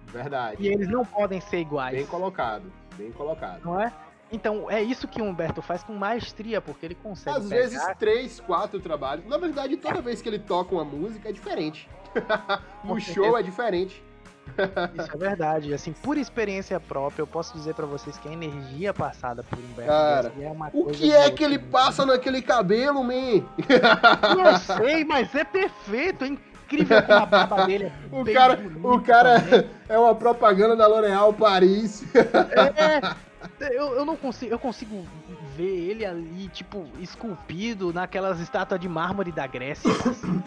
Verdade. 0.08 0.62
e 0.62 0.68
eles 0.68 0.88
não 0.88 1.04
podem 1.04 1.40
ser 1.40 1.58
iguais, 1.60 1.96
Bem 1.96 2.06
colocado. 2.06 2.72
Bem 2.96 3.10
colocado. 3.12 3.62
não 3.64 3.80
é? 3.80 3.92
Então 4.30 4.70
é 4.70 4.82
isso 4.82 5.06
que 5.06 5.22
o 5.22 5.24
Humberto 5.24 5.62
faz 5.62 5.82
com 5.82 5.94
maestria, 5.94 6.60
porque 6.60 6.86
ele 6.86 6.96
consegue 6.96 7.36
Às 7.36 7.48
pegar 7.48 7.62
vezes, 7.62 7.82
três, 7.98 8.40
quatro 8.40 8.80
trabalhos. 8.80 9.24
Na 9.26 9.38
verdade, 9.38 9.76
toda 9.76 10.00
vez 10.00 10.20
que 10.20 10.28
ele 10.28 10.38
toca 10.38 10.74
uma 10.74 10.84
música 10.84 11.28
é 11.28 11.32
diferente. 11.32 11.88
no 12.82 12.94
Com 12.94 13.00
show 13.00 13.38
é 13.38 13.42
diferente. 13.42 14.02
Isso 14.98 15.10
é 15.12 15.16
verdade. 15.16 15.74
Assim, 15.74 15.92
por 15.92 16.16
experiência 16.16 16.78
própria, 16.78 17.22
eu 17.22 17.26
posso 17.26 17.52
dizer 17.54 17.74
pra 17.74 17.86
vocês 17.86 18.16
que 18.18 18.28
a 18.28 18.32
energia 18.32 18.94
passada 18.94 19.42
por 19.42 19.58
Humberto 19.58 19.90
Cara, 19.90 20.32
é 20.40 20.48
uma 20.48 20.70
O 20.72 20.86
que 20.86 21.12
é 21.12 21.30
que 21.30 21.44
ele 21.44 21.58
passa 21.58 22.06
naquele 22.06 22.40
cabelo, 22.40 23.02
man? 23.02 23.44
Não 24.36 24.56
sei, 24.58 25.04
mas 25.04 25.34
é 25.34 25.44
perfeito. 25.44 26.24
É 26.24 26.28
incrível 26.28 27.02
como 27.02 27.18
a 27.18 27.26
barba 27.26 27.66
dele 27.66 27.84
é 27.84 27.92
O 28.10 28.24
cara, 28.32 28.56
bonita 28.56 28.88
o 28.88 29.00
cara 29.00 29.70
é 29.88 29.98
uma 29.98 30.14
propaganda 30.14 30.76
da 30.76 30.86
L'Oréal 30.86 31.32
Paris. 31.32 32.04
É, 32.14 33.14
eu, 33.60 33.94
eu 33.94 34.04
não 34.04 34.16
consigo, 34.16 34.52
eu 34.52 34.58
consigo 34.58 35.06
ver 35.56 35.90
ele 35.90 36.04
ali, 36.04 36.48
tipo, 36.48 36.86
esculpido 37.00 37.92
naquelas 37.92 38.40
estátuas 38.40 38.80
de 38.80 38.88
mármore 38.88 39.32
da 39.32 39.46
Grécia. 39.46 39.90
assim. 39.90 40.42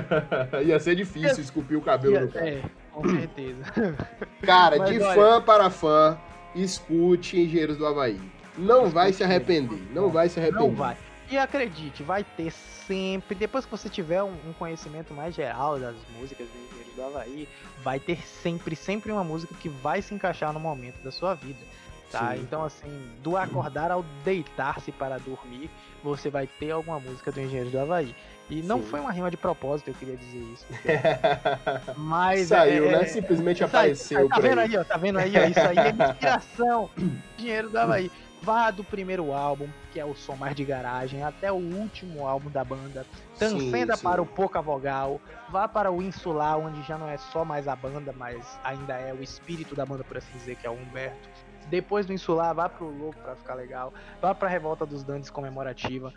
Ia 0.66 0.78
ser 0.78 0.94
difícil 0.94 1.42
esculpir 1.42 1.76
o 1.78 1.82
cabelo 1.82 2.26
do 2.26 2.32
cara. 2.32 2.48
é, 2.48 2.62
com 2.92 3.08
certeza. 3.08 3.62
Cara, 4.42 4.76
Mas 4.78 4.90
de 4.90 5.00
olha- 5.02 5.14
fã 5.14 5.42
para 5.42 5.70
fã, 5.70 6.18
escute 6.54 7.38
Engenheiros 7.40 7.76
do 7.76 7.86
Havaí. 7.86 8.20
Não 8.56 8.88
vai 8.88 9.12
se 9.12 9.24
arrepender. 9.24 9.80
Não 9.92 10.10
vai 10.10 10.28
se 10.28 10.38
arrepender. 10.38 10.68
Não 10.68 10.74
vai. 10.74 10.96
E 11.30 11.38
acredite, 11.38 12.02
vai 12.02 12.22
ter 12.22 12.50
sempre, 12.52 13.34
depois 13.34 13.64
que 13.64 13.70
você 13.70 13.88
tiver 13.88 14.22
um, 14.22 14.34
um 14.46 14.52
conhecimento 14.52 15.12
mais 15.14 15.34
geral 15.34 15.78
das 15.80 15.96
músicas 16.18 16.46
do 16.46 16.58
Engenheiros 16.58 16.94
do 16.94 17.02
Havaí, 17.02 17.48
vai 17.82 17.98
ter 17.98 18.18
sempre, 18.26 18.76
sempre 18.76 19.10
uma 19.10 19.24
música 19.24 19.54
que 19.54 19.68
vai 19.68 20.02
se 20.02 20.14
encaixar 20.14 20.52
no 20.52 20.60
momento 20.60 21.02
da 21.02 21.10
sua 21.10 21.34
vida. 21.34 21.58
Tá? 22.14 22.32
Sim. 22.34 22.42
Então, 22.42 22.62
assim, 22.64 23.10
do 23.22 23.36
acordar 23.36 23.90
ao 23.90 24.04
deitar-se 24.24 24.92
para 24.92 25.18
dormir, 25.18 25.68
você 26.02 26.30
vai 26.30 26.46
ter 26.46 26.70
alguma 26.70 27.00
música 27.00 27.32
do 27.32 27.40
Engenheiros 27.40 27.72
do 27.72 27.80
Havaí. 27.80 28.14
E 28.48 28.62
não 28.62 28.78
Sim. 28.80 28.86
foi 28.86 29.00
uma 29.00 29.10
rima 29.10 29.30
de 29.30 29.36
propósito, 29.36 29.88
eu 29.88 29.94
queria 29.94 30.16
dizer 30.16 30.38
isso. 30.52 30.66
Mas 31.96 32.48
Saiu, 32.48 32.86
é, 32.86 32.92
né? 32.92 33.02
é- 33.02 33.06
Simplesmente 33.06 33.58
Sai- 33.58 33.66
apareceu 33.68 34.28
Tá 34.28 34.38
vendo 34.38 34.60
aí. 34.60 34.76
ó? 34.76 34.84
Tá 34.84 34.96
vendo 34.96 35.18
aí, 35.18 35.32
ó? 35.36 35.44
Isso 35.44 35.60
aí 35.60 35.78
é 35.78 35.90
inspiração. 35.90 36.90
Dinheiro 37.36 37.68
do 37.70 37.78
Havaí. 37.78 38.10
Vá 38.42 38.70
do 38.70 38.84
primeiro 38.84 39.32
álbum, 39.32 39.66
que 39.90 39.98
é 39.98 40.04
o 40.04 40.14
som 40.14 40.36
mais 40.36 40.54
de 40.54 40.64
garagem, 40.66 41.22
até 41.24 41.50
o 41.50 41.54
último 41.54 42.26
álbum 42.28 42.50
da 42.50 42.62
banda. 42.62 43.06
Transcenda 43.38 43.96
sim. 43.96 44.02
para 44.02 44.20
o 44.20 44.26
Pouca 44.26 44.60
Vogal. 44.60 45.18
Vá 45.48 45.66
para 45.66 45.90
o 45.90 46.02
Insular, 46.02 46.58
onde 46.58 46.82
já 46.82 46.98
não 46.98 47.08
é 47.08 47.16
só 47.16 47.42
mais 47.42 47.66
a 47.66 47.74
banda, 47.74 48.12
mas 48.14 48.58
ainda 48.62 48.92
é 48.98 49.14
o 49.14 49.22
espírito 49.22 49.74
da 49.74 49.86
banda, 49.86 50.04
por 50.04 50.18
assim 50.18 50.30
dizer, 50.34 50.56
que 50.56 50.66
é 50.66 50.70
o 50.70 50.74
Humberto. 50.74 51.26
Depois 51.68 52.06
do 52.06 52.12
Insular, 52.12 52.54
vá 52.54 52.68
pro 52.68 52.86
Louco 52.86 53.18
pra 53.20 53.34
ficar 53.34 53.54
legal. 53.54 53.92
Vá 54.20 54.34
pra 54.34 54.48
Revolta 54.48 54.84
dos 54.84 55.02
Dantes 55.02 55.30
comemorativa. 55.30 56.12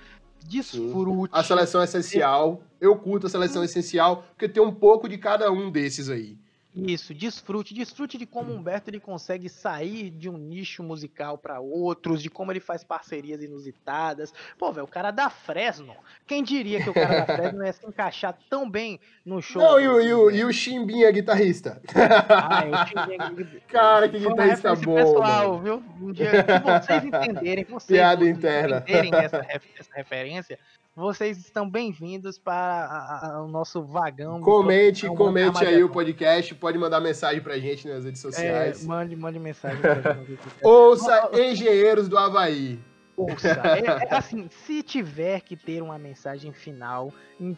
Desfrute. 0.46 1.34
A 1.34 1.44
seleção 1.44 1.84
essencial. 1.84 2.62
Eu 2.80 2.96
curto 2.96 3.28
a 3.28 3.30
seleção 3.30 3.64
essencial, 3.64 4.24
porque 4.30 4.48
tem 4.48 4.62
um 4.62 4.74
pouco 4.74 5.10
de 5.10 5.18
cada 5.18 5.52
um 5.52 5.72
desses 5.72 6.10
aí. 6.10 6.38
Isso, 6.86 7.13
desfrute, 7.13 7.74
desfrute 7.74 8.18
de 8.18 8.26
como 8.26 8.54
Humberto 8.54 8.90
ele 8.90 9.00
consegue 9.00 9.50
sair 9.50 10.10
de 10.12 10.30
um 10.30 10.38
nicho 10.38 10.84
musical 10.84 11.38
para 11.38 11.60
outros, 11.60 12.22
de 12.22 12.30
como 12.30 12.52
ele 12.52 12.60
faz 12.60 12.84
parcerias 12.84 13.42
inusitadas. 13.42 14.34
Pô, 14.58 14.72
velho, 14.72 14.86
o 14.86 14.88
cara 14.88 15.10
da 15.12 15.30
Fresno. 15.30 15.96
Quem 16.26 16.44
diria 16.44 16.84
que 16.84 16.90
o 16.90 16.94
cara 16.94 17.22
da 17.22 17.26
Fresno 17.36 17.66
ia 17.66 17.74
se 17.74 17.86
encaixar 17.86 18.38
tão 18.50 18.70
bem 18.70 19.00
no 19.26 19.42
show? 19.42 19.62
Não, 19.62 19.80
e 19.80 19.88
o, 19.88 20.02
e 20.02 20.13
o, 20.13 20.32
e 20.32 20.44
o 20.46 20.54
Chimbinha 20.54 21.12
guitarrista. 21.12 21.82
Ah, 22.30 22.63
é, 22.66 22.70
o 22.70 22.86
Chimbinha- 22.88 23.62
Cara, 23.68 24.08
que 24.10 24.20
guitarrista 24.20 24.76
bom, 24.76 24.96
pessoal, 24.96 25.52
mano. 25.54 25.63
viu? 25.63 25.84
Um 26.08 26.12
dia 26.12 26.44
que 26.44 26.60
vocês 26.60 27.04
entenderem, 27.06 27.63
vocês 27.66 27.86
Piada 28.00 28.22
vocês 28.24 28.38
interna. 28.38 28.78
entenderem 28.88 29.13
essa, 29.16 29.38
essa 29.80 29.94
referência, 29.96 30.60
vocês 31.02 31.38
estão 31.38 31.70
bem-vindos 31.70 32.40
para 32.40 32.56
a- 32.86 33.28
a- 33.38 33.44
o 33.44 33.48
nosso 33.48 33.84
vagão. 33.84 34.42
Comente, 34.42 35.06
Não, 35.06 35.16
comente 35.16 35.64
aí 35.64 35.84
o 35.84 35.90
podcast, 35.90 36.56
pode 36.56 36.76
mandar 36.80 37.00
mensagem 37.00 37.40
pra 37.40 37.60
gente 37.60 37.88
nas 37.88 38.04
redes 38.04 38.20
É, 38.26 38.28
sociais. 38.32 38.84
mande, 38.84 39.16
mande 39.16 39.38
mensagem 39.38 39.80
pra 39.80 39.94
gente. 40.26 40.40
Ouça 40.64 41.30
Engenheiros 41.34 42.08
do 42.10 42.18
Havaí. 42.18 42.80
Ouça, 43.16 43.48
é, 43.50 44.06
é 44.10 44.16
assim, 44.16 44.50
se 44.66 44.82
tiver 44.82 45.42
que 45.42 45.56
ter 45.56 45.84
uma 45.84 46.00
mensagem 46.00 46.52
final 46.52 47.14
em 47.40 47.56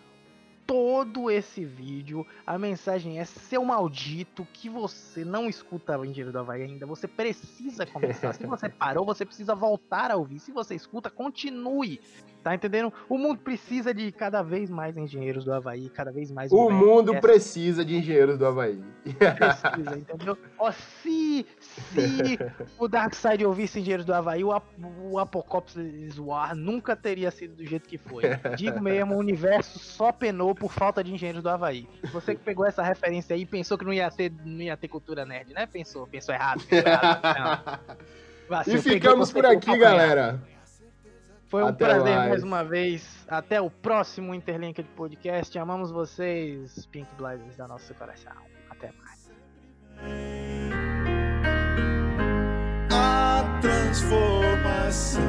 todo 0.68 1.32
esse 1.32 1.66
vídeo, 1.66 2.28
a 2.46 2.56
mensagem 2.60 3.20
é 3.20 3.26
seu 3.26 3.66
maldito 3.66 4.46
que 4.54 4.70
você 4.70 5.26
não 5.26 5.50
escuta 5.50 5.98
o 5.98 6.06
Engenheiro 6.06 6.32
do 6.32 6.38
Havaí 6.40 6.62
ainda, 6.62 6.86
você 6.86 7.08
precisa 7.08 7.86
começar. 7.88 8.34
Se 8.34 8.46
você 8.46 8.70
parou, 8.70 9.04
você 9.06 9.26
precisa 9.26 9.56
voltar 9.56 10.12
a 10.12 10.16
ouvir. 10.16 10.40
Se 10.40 10.52
você 10.52 10.76
escuta, 10.76 11.10
continue. 11.10 12.00
Tá 12.44 12.56
entendendo? 12.56 12.92
O 13.10 13.18
mundo 13.18 13.40
precisa 13.40 13.94
de 13.94 14.12
cada 14.14 14.42
vez 14.42 14.70
mais 14.70 14.96
engenheiros 14.96 15.44
do 15.44 15.54
Havaí, 15.54 15.90
cada 15.90 16.10
vez 16.12 16.32
mais 16.32 16.52
O 16.52 16.70
mundo 16.70 17.12
Kessler 17.12 17.22
precisa 17.22 17.86
de 17.86 17.98
Engenheiros 17.98 18.38
do 18.38 18.46
Havaí. 18.46 18.82
precisa, 19.04 19.98
entendeu? 19.98 20.38
Ó, 20.58 20.72
se, 20.72 21.46
se 21.60 22.40
o 22.78 22.88
Darkseid 22.88 23.46
ouvisse 23.46 23.80
Engenheiros 23.80 24.06
do 24.06 24.14
Havaí, 24.14 24.44
o, 24.44 24.52
o 25.02 25.20
Apocalypse 25.20 26.20
War 26.20 26.56
nunca 26.56 26.96
teria 26.96 27.30
sido 27.30 27.56
do 27.56 27.66
jeito 27.66 27.90
que 27.90 27.98
foi. 27.98 28.24
Digo 28.56 28.82
mesmo, 28.82 29.16
o 29.16 29.18
universo 29.18 29.78
só 29.78 30.12
penou 30.14 30.56
por 30.56 30.72
falta 30.72 31.04
de 31.04 31.14
Engenheiros 31.14 31.44
do 31.44 31.50
Havaí. 31.50 31.88
Você 32.14 32.36
que 32.36 32.42
pegou 32.42 32.66
essa 32.66 32.82
referência 32.82 33.36
aí 33.36 33.46
pensou 33.46 33.78
que 33.78 33.84
não 33.84 33.94
ia 33.94 34.10
ter, 34.10 34.32
não 34.46 34.62
ia 34.62 34.78
ter 34.78 34.88
cultura 34.88 35.26
nerd, 35.26 35.54
né? 35.54 35.66
Pensou, 35.66 36.08
pensou 36.08 36.34
errado. 36.34 36.64
Pensou 36.64 36.90
errado. 36.90 37.22
Não. 37.24 37.98
Vacilo, 38.48 38.78
E 38.80 38.82
ficamos 38.82 39.32
por 39.32 39.46
aqui, 39.46 39.78
galera. 39.78 40.40
Foi 41.50 41.64
um 41.64 41.68
Até 41.68 41.86
prazer 41.86 42.16
mais. 42.16 42.30
mais 42.30 42.44
uma 42.44 42.64
vez. 42.64 43.26
Até 43.28 43.60
o 43.60 43.72
próximo 43.72 44.36
Interlink 44.36 44.84
de 44.84 44.90
podcast. 44.90 45.58
Amamos 45.58 45.90
vocês, 45.90 46.86
Pink 46.86 47.10
Blinders 47.16 47.58
da 47.58 47.68
nosso 47.68 47.94
coração. 47.96 48.32
Até 48.70 48.92
mais. 49.02 49.20
a 52.92 53.60
transformação 53.62 55.22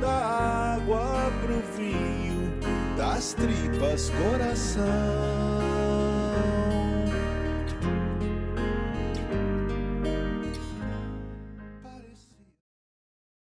da 0.00 0.74
água 0.74 1.30
pro 1.42 1.60
vinho, 1.76 2.60
das 2.96 3.34
tripas 3.34 4.10
coração. 4.10 5.71